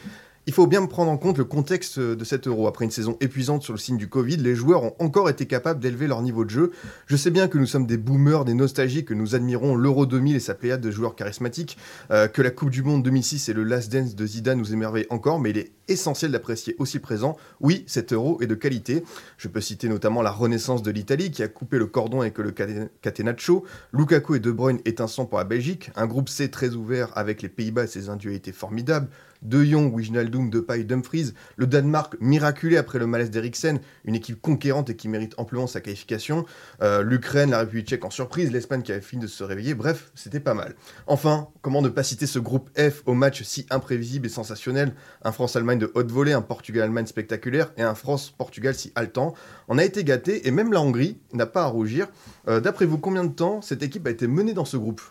[0.47, 2.67] Il faut bien prendre en compte le contexte de cet euro.
[2.67, 5.79] Après une saison épuisante sur le signe du Covid, les joueurs ont encore été capables
[5.79, 6.71] d'élever leur niveau de jeu.
[7.05, 10.35] Je sais bien que nous sommes des boomers, des nostalgiques, que nous admirons l'Euro 2000
[10.35, 11.77] et sa pléiade de joueurs charismatiques,
[12.09, 15.05] euh, que la Coupe du Monde 2006 et le Last Dance de Zidane nous émerveillent
[15.11, 17.37] encore, mais il est essentiel d'apprécier aussi présent.
[17.59, 19.03] Oui, cet euro est de qualité.
[19.37, 22.49] Je peux citer notamment la renaissance de l'Italie qui a coupé le cordon avec le
[22.51, 23.63] cate- Catenaccio.
[23.93, 25.91] Lukaku et De Bruyne étincelant pour la Belgique.
[25.95, 29.07] Un groupe C très ouvert avec les Pays-Bas et ses individualités formidables.
[29.41, 31.33] De Jong, Wijnaldum, Depay, Dumfries.
[31.55, 33.79] Le Danemark miraculé après le malaise d'Eriksen.
[34.05, 36.45] Une équipe conquérante et qui mérite amplement sa qualification.
[36.81, 38.51] Euh, L'Ukraine, la République tchèque en surprise.
[38.51, 39.73] L'Espagne qui avait fini de se réveiller.
[39.73, 40.75] Bref, c'était pas mal.
[41.07, 44.93] Enfin, comment ne pas citer ce groupe F au match si imprévisible et sensationnel?
[45.23, 49.33] Un France-Allemagne de haute volée, un Portugal-Allemagne spectaculaire et un France-Portugal si haletant.
[49.67, 52.07] On a été gâtés et même la Hongrie n'a pas à rougir.
[52.47, 55.01] Euh, D'après vous, combien de temps cette équipe a été menée dans ce groupe?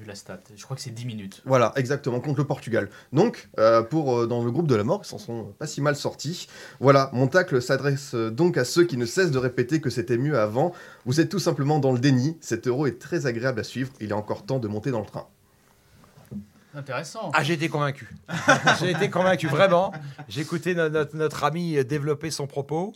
[0.00, 1.42] Vu la stat, je crois que c'est 10 minutes.
[1.44, 2.88] Voilà, exactement, contre le Portugal.
[3.12, 5.80] Donc, euh, pour, euh, dans le groupe de la mort, ils s'en sont pas si
[5.82, 6.48] mal sortis.
[6.80, 10.16] Voilà, mon tacle s'adresse euh, donc à ceux qui ne cessent de répéter que c'était
[10.16, 10.72] mieux avant.
[11.04, 12.38] Vous êtes tout simplement dans le déni.
[12.40, 13.92] Cet euro est très agréable à suivre.
[14.00, 15.26] Il est encore temps de monter dans le train.
[16.74, 17.30] Intéressant.
[17.34, 18.08] Ah, j'ai été convaincu.
[18.80, 19.92] j'ai été convaincu, vraiment.
[20.28, 22.92] J'ai écouté no- notre, notre ami développer son propos.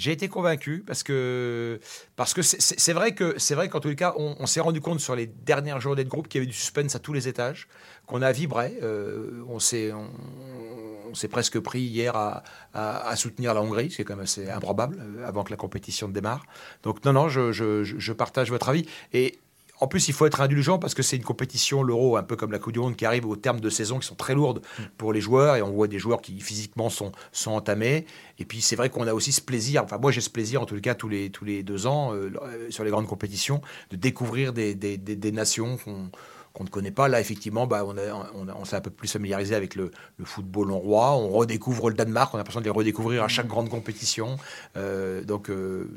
[0.00, 1.78] J'ai été convaincu parce que
[2.16, 4.98] parce que c'est- vrai que c'est vrai qu'en tous les cas, on, s'est rendu compte
[4.98, 7.68] sur les dernières journées de groupe qu'il y avait du suspense à tous les étages,
[8.06, 8.78] qu'on a vibré.
[8.82, 14.02] euh, on s'est on, s'est presque pris hier à, à- soutenir la Hongrie, ce qui
[14.02, 16.44] est quand même assez improbable euh, avant que la compétition ne démarre.
[16.84, 19.39] Donc non non, je- je- je partage votre avis et
[19.80, 22.52] en plus, il faut être indulgent parce que c'est une compétition, l'Euro, un peu comme
[22.52, 24.60] la Coupe du Monde, qui arrive au terme de saison, qui sont très lourdes
[24.98, 25.56] pour les joueurs.
[25.56, 28.06] Et on voit des joueurs qui physiquement sont, sont entamés.
[28.38, 30.66] Et puis, c'est vrai qu'on a aussi ce plaisir, enfin, moi j'ai ce plaisir, en
[30.66, 33.96] tout cas, tous les, tous les deux ans, euh, euh, sur les grandes compétitions, de
[33.96, 36.10] découvrir des, des- des- des nations qu'on
[36.52, 37.06] qu'on ne connaît pas.
[37.06, 39.92] Là, effectivement, bah, on, a- on, a- on s'est un peu plus familiarisé avec le,
[40.18, 41.12] le football hongrois.
[41.12, 42.34] On redécouvre le Danemark.
[42.34, 44.36] On a l'impression de les redécouvrir à chaque grande compétition.
[44.76, 45.88] Euh, donc, euh,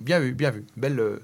[0.00, 0.66] bien vu, bien vu.
[0.76, 1.20] Belle,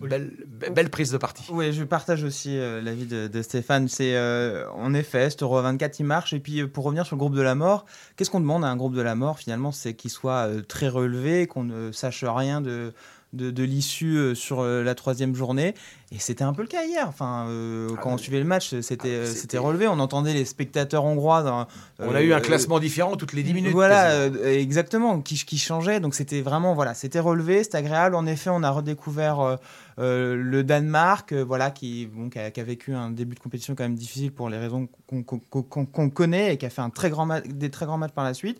[0.00, 1.44] belle, be- belle prise de parti.
[1.50, 3.88] Oui, je partage aussi euh, l'avis de, de Stéphane.
[3.88, 6.32] C'est euh, en effet, cet Euro 24, il marche.
[6.32, 8.68] Et puis, euh, pour revenir sur le groupe de la mort, qu'est-ce qu'on demande à
[8.68, 9.72] un groupe de la mort finalement?
[9.72, 12.92] C'est qu'il soit euh, très relevé, qu'on ne sache rien de,
[13.36, 15.74] de, de l'issue euh, sur euh, la troisième journée.
[16.12, 17.06] Et c'était un peu le cas hier.
[17.08, 18.20] Enfin, euh, Ah quand on oui.
[18.20, 19.86] suivait le match, c'était Ah, euh, c'était- c'était relevé.
[19.88, 21.42] On entendait les spectateurs hongrois.
[21.42, 21.66] Dans,
[21.98, 23.72] On euh, a eu un euh, classement différent toutes les 10 minutes.
[23.72, 25.98] Voilà, exactement, qui, qui changeait.
[26.00, 28.14] Donc c'était vraiment, voilà, c'était relevé, c'était agréable.
[28.14, 29.58] En effet, on a redécouvert
[29.98, 33.84] le Danemark, voilà, qui, bon, qui, a, qui a vécu un début de compétition quand
[33.84, 37.70] même difficile pour les raisons qu'on connaît et qui a fait un très grand des
[37.70, 38.58] très grands matchs par la suite.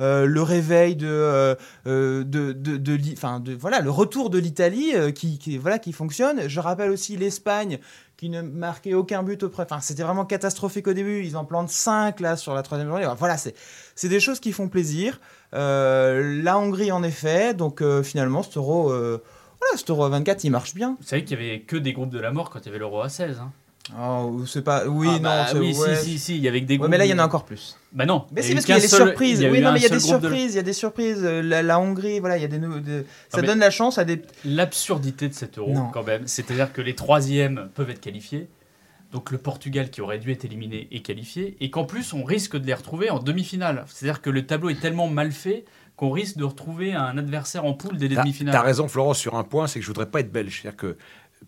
[0.00, 1.54] Euh, le réveil de, euh,
[1.86, 6.48] euh, de, de, de, voilà, le retour de l'Italie qui, voilà, qui fonctionne.
[6.48, 7.78] Je rappelle aussi l'Espagne
[8.16, 9.64] qui ne marquait aucun but auprès.
[9.64, 11.24] Enfin, c'était vraiment catastrophique au début.
[11.24, 13.06] Ils en plantent 5 là sur la troisième journée.
[13.18, 15.20] Voilà, c'est des choses qui font plaisir.
[15.52, 17.54] La Hongrie, en effet.
[17.54, 19.22] Donc, finalement, cet euro, euh,
[19.60, 20.96] voilà, cet euro à 24, il marche bien.
[21.00, 22.78] Vous savez qu'il y avait que des groupes de la mort quand il y avait
[22.78, 23.40] l'Euro à 16.
[23.40, 23.52] Hein.
[23.98, 24.86] Oh, c'est pas.
[24.86, 25.58] Oui, Ah non, bah c'est.
[25.58, 25.96] oui, ouais.
[25.96, 26.90] si, si, si, il y avait que des Ouais, groupes.
[26.90, 27.76] mais là, il y en a encore plus.
[27.92, 28.26] Bah non.
[28.32, 29.40] Mais il y c'est parce qu'il y a des seul- surprises.
[29.40, 30.52] il y a Oui, eu non, mais il y a des surprises.
[30.54, 31.20] Il y a des surprises.
[31.24, 32.58] Euh, La, la Hongrie, voilà, il y a des.
[32.58, 34.22] de- Ça donne la chance à des.
[34.44, 35.88] L'absurdité de cet euro, Non.
[35.92, 38.48] quand même, c'est-à-dire que les troisièmes peuvent être qualifiés.
[39.12, 41.56] Donc le Portugal qui aurait dû être éliminé est qualifié.
[41.60, 43.84] Et qu'en plus, on risque de les retrouver en demi-finale.
[43.88, 45.64] C'est-à-dire que le tableau est tellement mal fait
[45.96, 48.54] qu'on risque de retrouver un adversaire en poule dès les demi-finales.
[48.54, 50.60] t'as raison, Florence, sur un point, c'est que je voudrais pas être belge.
[50.62, 50.96] C'est-à-dire que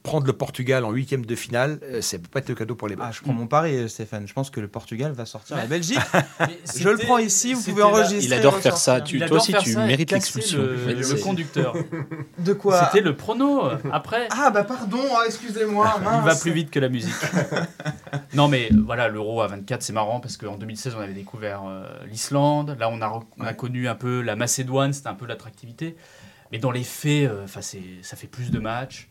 [0.02, 2.88] prendre le Portugal en huitième de finale, euh, c'est peut pas être le cadeau pour
[2.88, 3.16] les Ah, Belges.
[3.18, 4.26] je prends mon pari, euh, Stéphane.
[4.26, 5.98] Je pense que le Portugal va sortir la Belgique.
[6.76, 8.24] Je le prends ici, vous pouvez enregistrer.
[8.24, 9.00] Il adore faire ça.
[9.00, 10.58] Tu- toi aussi, tu ça mérites l'expulsion.
[10.58, 11.74] Le, le conducteur.
[12.38, 13.62] De quoi C'était le prono.
[13.92, 15.94] Après, Ah bah pardon, ah, excusez-moi.
[16.00, 17.12] il va plus vite que la musique.
[18.34, 21.86] non, mais voilà, l'euro à 24, c'est marrant parce qu'en 2016, on avait découvert euh,
[22.10, 22.76] l'Islande.
[22.80, 25.96] Là, on a, re- on a connu un peu la Macédoine, c'était un peu l'attractivité.
[26.50, 29.08] Mais dans les faits, euh, ça fait plus de matchs.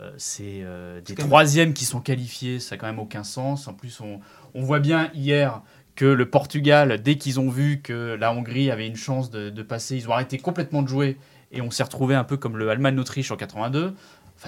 [0.00, 3.22] Euh, c'est euh, des quand même- troisièmes qui sont qualifiés, ça n'a quand même aucun
[3.24, 3.68] sens.
[3.68, 4.20] En plus, on,
[4.54, 5.60] on voit bien hier
[5.94, 9.62] que le Portugal, dès qu'ils ont vu que la Hongrie avait une chance de, de
[9.62, 11.18] passer, ils ont arrêté complètement de jouer
[11.52, 13.88] et on s'est retrouvé un peu comme le Allemagne-Autriche en 82.
[13.88, 13.94] Enfin,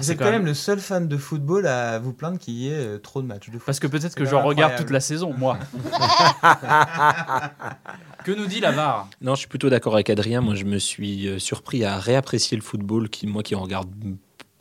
[0.01, 2.71] Vous c'est êtes quand même le seul fan de football à vous plaindre qu'il y
[2.71, 3.67] ait euh, trop de matchs de foot.
[3.67, 5.59] Parce que peut-être que C'est j'en regarde toute la saison, moi.
[8.25, 10.41] que nous dit la VAR Non, je suis plutôt d'accord avec Adrien.
[10.41, 13.91] Moi, je me suis surpris à réapprécier le football, qui, moi qui en regarde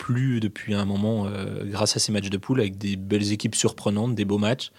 [0.02, 3.54] plus depuis un moment euh, grâce à ces matchs de poule avec des belles équipes
[3.54, 4.72] surprenantes, des beaux matchs.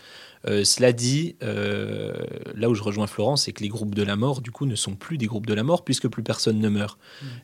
[0.46, 2.12] Euh, cela dit, euh,
[2.56, 4.76] là où je rejoins Florence, c'est que les groupes de la mort, du coup, ne
[4.76, 7.00] sont plus des groupes de la mort puisque plus personne ne meurt.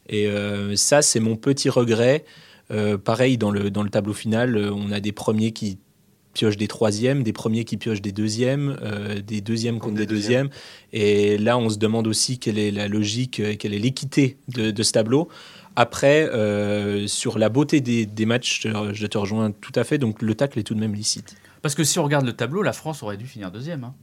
[0.10, 2.26] Et euh, ça, c'est mon petit regret.
[3.04, 5.80] Pareil, dans le, dans le tableau final, on a des premiers qui
[6.34, 10.14] piochent des troisièmes, des premiers qui piochent des deuxièmes, euh, des deuxièmes contre des des
[10.14, 10.50] deuxièmes.
[10.94, 14.84] Et là, on se demande aussi quelle est la logique, quelle est l'équité de, de
[14.84, 15.28] ce tableau.
[15.82, 19.98] Après, euh, sur la beauté des, des matchs, je, je te rejoins tout à fait.
[19.98, 21.38] Donc le tacle est tout de même licite.
[21.62, 23.86] Parce que si on regarde le tableau, la France aurait dû finir deuxième.
[23.86, 23.96] hein.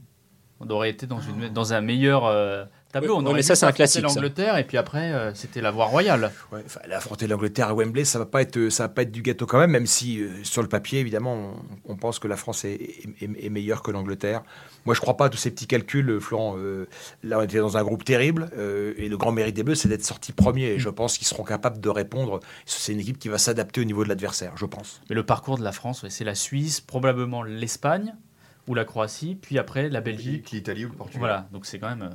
[0.59, 2.65] On aurait été dans, une, dans un meilleur euh,
[3.01, 3.17] tableau.
[3.19, 5.85] Oui, on mais ça, c'est un classique, l'Angleterre et puis après, euh, c'était la voie
[5.85, 6.31] royale.
[6.51, 9.21] Ouais, enfin, affronter l'Angleterre à Wembley, ça va pas être, ça va pas être du
[9.21, 11.53] gâteau quand même, même si euh, sur le papier, évidemment,
[11.85, 14.43] on, on pense que la France est, est- est meilleure que l'Angleterre.
[14.85, 16.55] Moi, je crois pas à tous ces petits calculs, euh, Florent.
[16.57, 16.87] Euh,
[17.23, 19.89] là, on était dans un groupe terrible, euh, et le grand mérite des Bleus, c'est
[19.89, 20.65] d'être sorti premier.
[20.67, 22.39] Et je pense qu'ils seront capables de répondre.
[22.65, 25.01] C'est une équipe qui va s'adapter au niveau de l'adversaire, je pense.
[25.09, 28.15] Mais le parcours de la France, ouais, c'est la Suisse, probablement l'Espagne
[28.67, 30.51] ou la Croatie, puis après la Belgique.
[30.51, 31.19] L'Italie ou le Portugal.
[31.19, 32.09] Voilà, donc c'est quand même.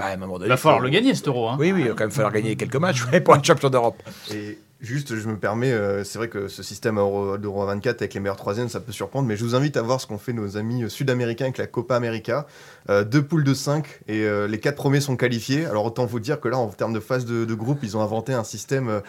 [0.00, 1.48] Euh, Bah, à un moment donné, Il va falloir le gagner cet euro.
[1.48, 1.56] Hein.
[1.58, 4.02] Oui, oui, il va quand même falloir gagner quelques matchs ouais, pour être champion d'Europe.
[4.32, 8.14] Et juste, je me permets, euh, c'est vrai que ce système Euro- d'Euro 24 avec
[8.14, 10.32] les meilleurs troisièmes, ça peut surprendre, mais je vous invite à voir ce qu'ont fait
[10.32, 12.46] nos amis euh, sud-américains avec la Copa América.
[12.88, 15.66] Euh, deux poules de 5 et euh, les quatre premiers sont qualifiés.
[15.66, 18.00] Alors autant vous dire que là, en termes de phase de, de groupe, ils ont
[18.02, 19.02] inventé un système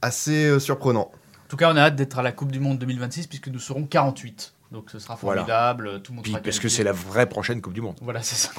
[0.00, 1.10] assez euh, surprenant.
[1.12, 3.58] En tout cas, on a hâte d'être à la Coupe du Monde 2026 puisque nous
[3.58, 4.54] serons 48.
[4.72, 5.42] Donc ce sera Voilà.
[5.42, 6.00] formidable.
[6.02, 7.96] Tout le monde Puis, sera parce que c'est la vraie prochaine Coupe du Monde.
[8.00, 8.50] Voilà, c'est ça.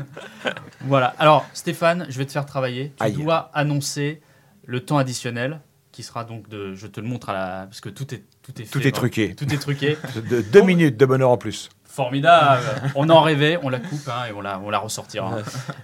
[0.80, 1.14] voilà.
[1.18, 2.92] Alors, Stéphane, je vais te faire travailler.
[2.96, 3.12] Tu Aïe.
[3.12, 4.22] dois annoncer
[4.64, 5.60] le temps additionnel
[5.92, 6.74] qui sera donc de.
[6.74, 7.66] Je te le montre à la.
[7.66, 8.70] Parce que tout est, tout est fait.
[8.70, 9.34] Tout est truqué.
[9.34, 9.98] Tout est truqué.
[10.14, 11.68] De, deux minutes de bonheur en plus.
[11.84, 12.62] Formidable.
[12.94, 15.38] On en rêvait, on la coupe hein, et on la, on la ressortira.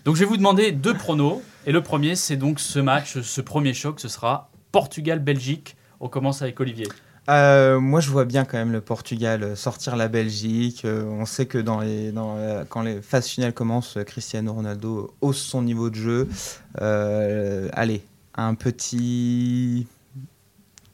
[0.05, 1.43] Donc, je vais vous demander deux pronos.
[1.67, 5.77] Et le premier, c'est donc ce match, ce premier choc, ce sera Portugal-Belgique.
[6.01, 6.87] On commence avec Olivier.
[7.29, 10.85] Euh, moi, je vois bien quand même le Portugal euh, sortir la Belgique.
[10.85, 15.15] Euh, on sait que dans les, dans, euh, quand les phases finales commencent, Cristiano Ronaldo
[15.21, 16.29] hausse son niveau de jeu.
[16.83, 19.87] Euh, allez, un petit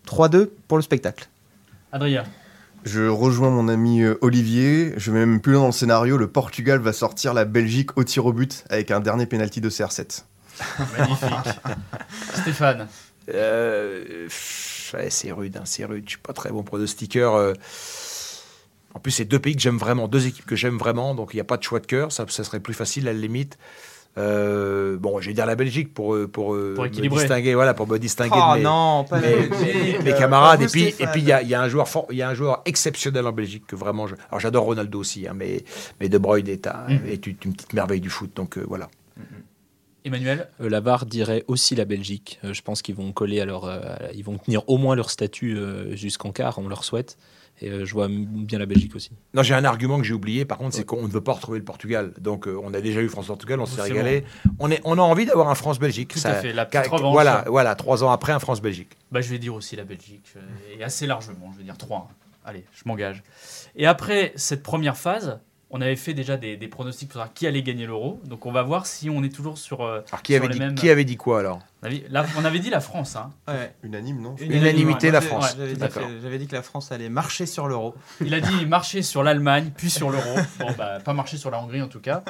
[0.07, 1.29] 3-2 pour le spectacle.
[1.93, 2.25] Adrien.
[2.85, 4.95] Je rejoins mon ami Olivier.
[4.97, 6.17] Je vais même plus loin dans le scénario.
[6.17, 9.69] Le Portugal va sortir la Belgique au tir au but avec un dernier penalty de
[9.69, 10.23] CR7.
[10.97, 11.61] Magnifique.
[12.35, 12.89] Stéphane.
[13.35, 14.29] Euh,
[14.95, 16.05] ouais, c'est rude, hein, c'est rude.
[16.07, 17.35] Je suis pas très bon pronostiqueur.
[17.37, 17.53] euh.
[18.95, 21.37] En plus, c'est deux pays que j'aime vraiment, deux équipes que j'aime vraiment, donc il
[21.37, 22.11] n'y a pas de choix de cœur.
[22.11, 23.57] Ça, ça serait plus facile à la limite.
[24.19, 26.91] Euh, bon, je vais dire la Belgique pour euh, pour, Pour me
[27.21, 30.63] distinguer, voilà, pour me distinguer Oh de mes, non, pas mes- mes camarades.
[30.63, 31.13] Et puis et Stéphane.
[31.13, 32.63] puis il y a, il y a un joueur fort, il y a un joueur
[32.65, 34.09] exceptionnel en Belgique que vraiment.
[34.09, 35.63] Je, alors j'adore Ronaldo aussi, hein, mais
[36.01, 38.33] mais De Bruyne est, un- est une, une petite merveille du foot.
[38.35, 38.89] Donc euh, voilà.
[40.05, 40.49] Emmanuel.
[40.61, 42.39] Euh, la VAR dirait aussi la Belgique.
[42.45, 43.81] Euh, je pense qu'ils vont coller à leur, euh,
[44.15, 47.17] ils vont tenir au moins leur statut euh, jusqu'en quart, on leur souhaite.
[47.63, 49.11] Et euh, je vois bien la Belgique aussi.
[49.35, 51.59] Non, j'ai un argument que j'ai oublié, par contre, c'est qu'on ne veut pas retrouver
[51.59, 52.15] le Portugal.
[52.19, 54.25] Donc, euh, on a déjà eu France-Portugal, on s'est C'est régalé.
[54.59, 56.13] On, est, on a envie d'avoir un France-Belgique.
[56.13, 57.13] Tout Ça- à fait, la petite revanche.
[57.13, 58.97] Voilà, voilà, trois ans après, un France-Belgique.
[59.13, 60.41] Bah, je vais dire aussi la Belgique, euh,
[60.79, 62.09] et assez largement, je vais dire 3.
[62.47, 63.23] Allez, je m'engage.
[63.77, 65.39] Et après cette première phase,
[65.71, 68.21] on avait fait déjà des, des pronostics pour savoir qui allait gagner l'euro.
[68.25, 69.83] Donc on va voir si on est toujours sur.
[69.83, 71.61] euh, Alors, qui sur avait, les dit, mêmes- qui avait dit quoi alors?
[71.83, 73.17] On, avait, là, on avait dit la France.
[73.17, 73.31] Hein.
[73.49, 73.75] Ouais.
[73.83, 75.55] Unanime, non Unanimité, la France.
[75.57, 77.95] J'avais dit, que- j'avais dit que la France allait marcher sur l'euro.
[78.25, 80.35] Il a dit marcher sur l'Allemagne, puis sur l'euro.
[80.59, 82.23] Bon, bah, pas marcher sur la Hongrie en tout cas.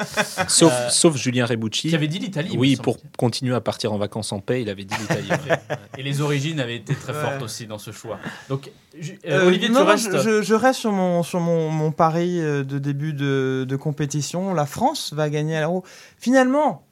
[0.49, 1.89] Sauf, Euh, sauf Julien Rebucci.
[1.89, 2.55] Qui avait dit l'Italie.
[2.57, 3.09] Oui, pour semble.
[3.19, 5.29] continuer à partir en vacances en paix, il avait dit l'Italie.
[5.31, 5.59] ouais.
[5.99, 7.21] Et les origines avaient été très Ouais.
[7.21, 8.19] fortes aussi dans ce choix.
[8.49, 10.21] Donc, euh, Euh, Olivier, non, tu non, restes.
[10.23, 14.55] je, je- reste sur mon, sur mon, mon pari de début de, de compétition.
[14.55, 15.85] La France va gagner à l'euro.
[16.19, 16.87] Finalement,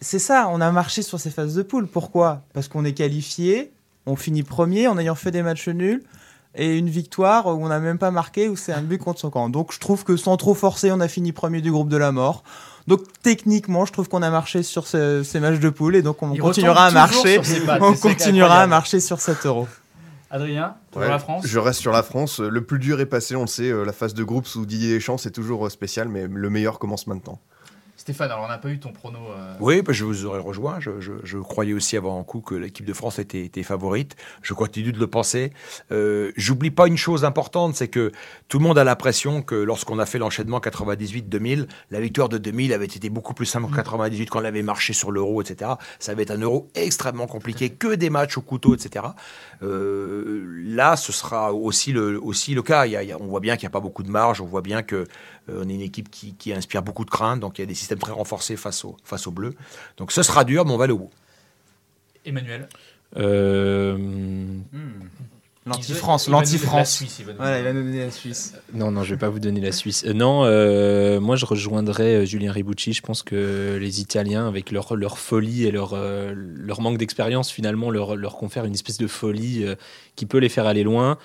[0.00, 1.86] c'est ça, on a marché sur ces phases de poule.
[1.86, 2.42] Pourquoi?
[2.52, 3.72] Parce qu'on est qualifié,
[4.06, 6.02] on finit premier en ayant fait des matchs nuls
[6.54, 9.30] et une victoire où on n'a même pas marqué, où c'est un but contre son
[9.30, 9.48] camp.
[9.48, 12.10] Donc je trouve que sans trop forcer, on a fini premier du groupe de la
[12.12, 12.42] mort.
[12.86, 16.22] Donc techniquement, je trouve qu'on a marché sur ce- ces matchs de poule et donc
[16.22, 17.38] on Il continuera à marcher.
[17.66, 19.68] pattes, On continuera à marcher sur 7 euros.
[20.30, 21.46] Adrien, pour Ouais, la France?
[21.46, 22.38] Je reste sur la France.
[22.40, 23.70] Le plus dur est passé, on le sait.
[23.70, 26.78] euh, La phase de groupe sous Didier Deschamps, c'est toujours euh, spécial, mais le meilleur
[26.78, 27.38] commence maintenant.
[28.00, 29.18] Stéphane, alors on n'a pas eu ton prono.
[29.36, 30.78] euh, Oui, bah, je vous aurais rejoint.
[30.78, 34.14] Je, je- je croyais aussi avant un coup que l'équipe de France était, était favorite.
[34.40, 35.52] Je continue de le penser.
[35.90, 38.12] Euh, J'oublie pas une chose importante, c'est que
[38.46, 42.72] tout le monde a l'impression que lorsqu'on a fait l'enchaînement 98-2000, la victoire de 2000
[42.72, 45.72] avait été beaucoup plus simple que 98 quand on avait marché sur l'euro, etc.
[45.98, 49.06] Ça avait été un euro extrêmement compliqué, que des matchs au couteau, etc.
[49.64, 52.86] Euh, là, ce sera aussi le, aussi le cas.
[52.86, 54.10] Il y a- il y a- on voit bien qu'il n'y a pas beaucoup de
[54.10, 54.40] marge.
[54.40, 55.06] On voit bien que
[55.50, 57.40] on est une équipe qui, qui inspire beaucoup de crainte.
[57.40, 59.54] Donc il y a des systèmes très renforcés face aux face Bleus.
[59.96, 61.10] Donc ce sera dur, mais on va aller au bout.
[62.24, 62.68] Emmanuel.
[63.16, 63.96] Euh,
[65.66, 66.90] L'anti-France, Il va nous donner La l'anti-France.
[66.96, 67.74] Suisse, il va nous Voilà, il donner.
[67.74, 68.54] va nous donner la Suisse.
[68.72, 70.04] Non, non, je vais pas vous donner la Suisse.
[70.06, 72.94] Euh, non, euh, moi je rejoindrais euh, Julien Ribucci.
[72.94, 77.50] Je pense que les Italiens, avec leur, leur folie et leur, euh, leur manque d'expérience,
[77.50, 79.74] finalement, leur, leur confèrent une espèce de folie euh,
[80.16, 81.18] qui peut les faire aller loin.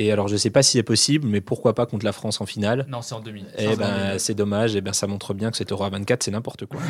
[0.00, 2.46] Et alors, je sais pas si c'est possible, mais pourquoi pas contre la France en
[2.46, 3.44] finale Non, c'est en demi.
[3.56, 4.76] C'est Eh en ben, c'est dommage.
[4.76, 6.80] Et ben, ça montre bien que cet Euro à 24, c'est n'importe quoi.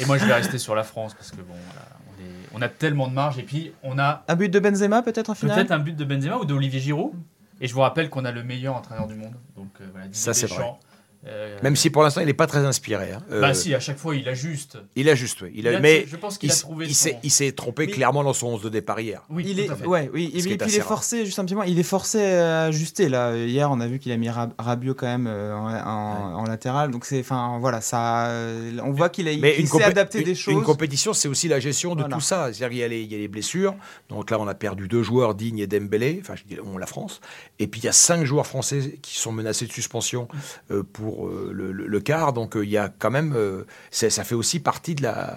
[0.00, 2.62] Et moi, je vais rester sur la France parce que bon, voilà, on, est- on
[2.62, 5.56] a tellement de marge et puis on a Un but de Benzema peut-être en finale
[5.56, 7.12] peut-être un but de Benzema ou d'Olivier Giroud.
[7.60, 9.32] Et je vous rappelle qu'on a le meilleur entraîneur du monde.
[9.56, 10.78] Donc euh, voilà, Didier Ça, c'est Deschamps.
[11.26, 13.12] Euh, Même si pour l'instant il n'est pas très inspiré.
[13.12, 13.22] hein.
[13.32, 14.78] Euh, Bah si, à chaque fois, il ajuste.
[14.94, 15.50] Il a juste, oui.
[15.54, 17.30] Il a, Il a- mais je pense il, qu'il a s- trouvé il s'est, il
[17.30, 19.22] s'est trompé Mais- clairement dans son 11 de départ hier.
[19.28, 19.86] Oui, il tout est, à fait.
[19.86, 20.88] ouais, oui, et puis il est rare.
[20.88, 23.36] forcé, juste un petit point, il est forcé à ajuster là.
[23.36, 26.44] Hier, on a vu qu'il a mis Rab- Rabiot quand même euh, en, en- en
[26.44, 29.72] latéral, donc c'est, enfin voilà, ça, euh, on voit qu'il a, Mais il une, s'est
[29.78, 30.54] compé- adapté une- des choses.
[30.54, 32.14] une compétition, c'est aussi la gestion de Voilà.
[32.16, 32.52] tout ça.
[32.52, 33.74] C'est-à-dire qu'il y a, les, il y a les blessures.
[34.08, 36.18] Donc là, on a perdu deux joueurs, Digne et Dembélé.
[36.22, 37.20] Enfin, je dis on, la France.
[37.58, 40.28] Et puis il y a cinq joueurs français qui sont menacés de suspension
[40.70, 40.82] euh,
[41.16, 42.32] pour euh, le, le- le quart.
[42.32, 45.36] Donc euh, il y a quand même, euh, c'est- ça fait aussi partie de la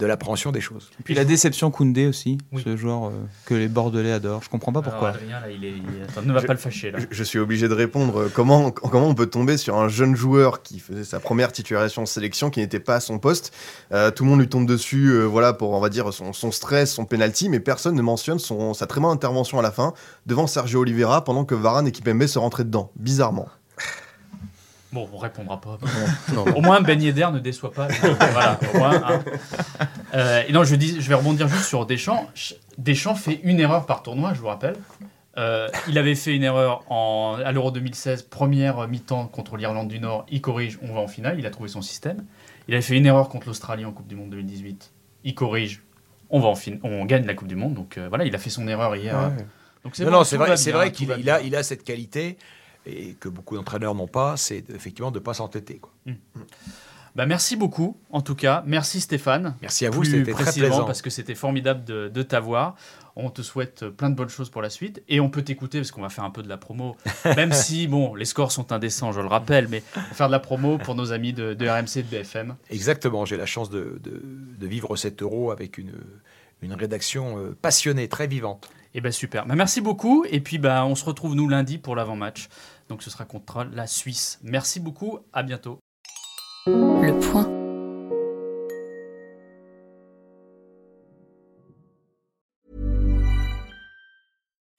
[0.00, 0.90] de l'appréhension des choses.
[1.02, 2.62] Puis la déception Koundé aussi, Oui.
[2.64, 3.10] ce joueur euh,
[3.46, 4.44] que les Bordelais adorent.
[4.44, 5.08] Je comprends pas pourquoi.
[5.08, 7.00] Alors, Adrien, là, il est, il est- attends, ne va Je- pas le fâcher là.
[7.00, 8.20] Je, je suis obligé de répondre.
[8.20, 12.02] euh, Comment, comment on peut tomber sur un jeune joueur qui faisait sa première titularisation
[12.02, 13.52] en sélection, qui n'était pas à son poste?
[13.92, 16.52] Euh, Tout le monde lui tombe dessus, euh, voilà, pour on va dire son, son
[16.52, 19.94] stress, son penalty, mais personne ne mentionne son, sa très bonne intervention à la fin
[20.26, 22.92] devant Sergio Oliveira pendant que Varane et Kipembe se rentraient dedans.
[22.94, 23.48] Bizarrement.
[24.92, 25.78] Bon, on répondra pas.
[26.34, 26.44] non.
[26.56, 27.88] Au moins, Ben Yedder ne déçoit pas.
[27.88, 29.02] voilà, au moins.
[29.04, 29.22] hein.
[30.14, 32.26] Euh, et non, je, dis, je vais rebondir juste sur Deschamps.
[32.34, 34.76] Ch- Deschamps fait une erreur par tournoi, je vous rappelle.
[35.36, 40.00] Euh, il avait fait une erreur en, à l'Euro 2016, première mi-temps contre l'Irlande du
[40.00, 40.24] Nord.
[40.30, 41.38] Il corrige, on va en finale.
[41.38, 42.24] Il a trouvé son système.
[42.66, 44.90] Il avait fait une erreur contre l'Australie en Coupe du Monde 2018.
[45.24, 45.82] Il corrige,
[46.30, 47.74] on va en fin- on gagne la Coupe du Monde.
[47.74, 49.14] Donc euh, voilà, il a fait son erreur hier.
[49.84, 52.36] Donc Non, bon, non, tout c'est vrai, vrai qu'il a, il a cette qualité
[52.88, 55.78] et que beaucoup d'entraîneurs n'ont pas, c'est effectivement de ne pas s'entêter.
[55.78, 55.92] quoi.
[57.18, 58.62] Bah, merci beaucoup, en tout cas.
[58.66, 59.56] Merci Stéphane.
[59.60, 60.84] Merci à vous, c'était très plaisant.
[60.84, 62.76] parce que c'était formidable de, de t'avoir.
[63.16, 65.90] On te souhaite plein de bonnes choses pour la suite et on peut t'écouter parce
[65.90, 66.96] qu'on va faire un peu de la promo,
[67.36, 70.78] même si bon, les scores sont indécents, je le rappelle, mais faire de la promo
[70.78, 72.54] pour nos amis de, de RMC, de BFM.
[72.70, 74.00] Exactement, j'ai la chance de,
[74.60, 75.94] vivre 7 euros avec une,
[76.62, 78.70] une rédaction euh, passionnée, très vivante.
[78.94, 79.44] Et ben super.
[79.46, 82.48] Bah, merci beaucoup et puis bah, on se retrouve nous lundi pour l'avant-match.
[82.88, 84.38] Donc ce sera contre la Suisse.
[84.42, 85.78] Merci beaucoup, à bientôt.
[86.66, 87.58] Le point.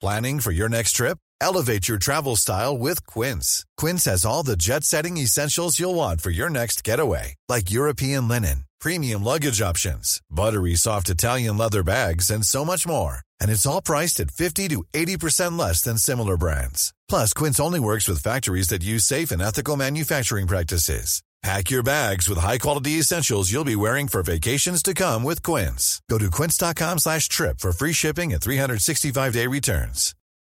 [0.00, 1.18] Planning for your next trip?
[1.42, 3.66] Elevate your travel style with Quince.
[3.76, 8.26] Quince has all the jet setting essentials you'll want for your next getaway, like European
[8.26, 13.20] linen, premium luggage options, buttery soft Italian leather bags, and so much more.
[13.40, 16.92] And it's all priced at 50 to 80% less than similar brands.
[17.08, 21.22] Plus, Quince only works with factories that use safe and ethical manufacturing practices.
[21.42, 26.02] Pack your bags with high-quality essentials you'll be wearing for vacations to come with Quince.
[26.10, 30.14] Go to quince.com slash trip for free shipping and 365-day returns.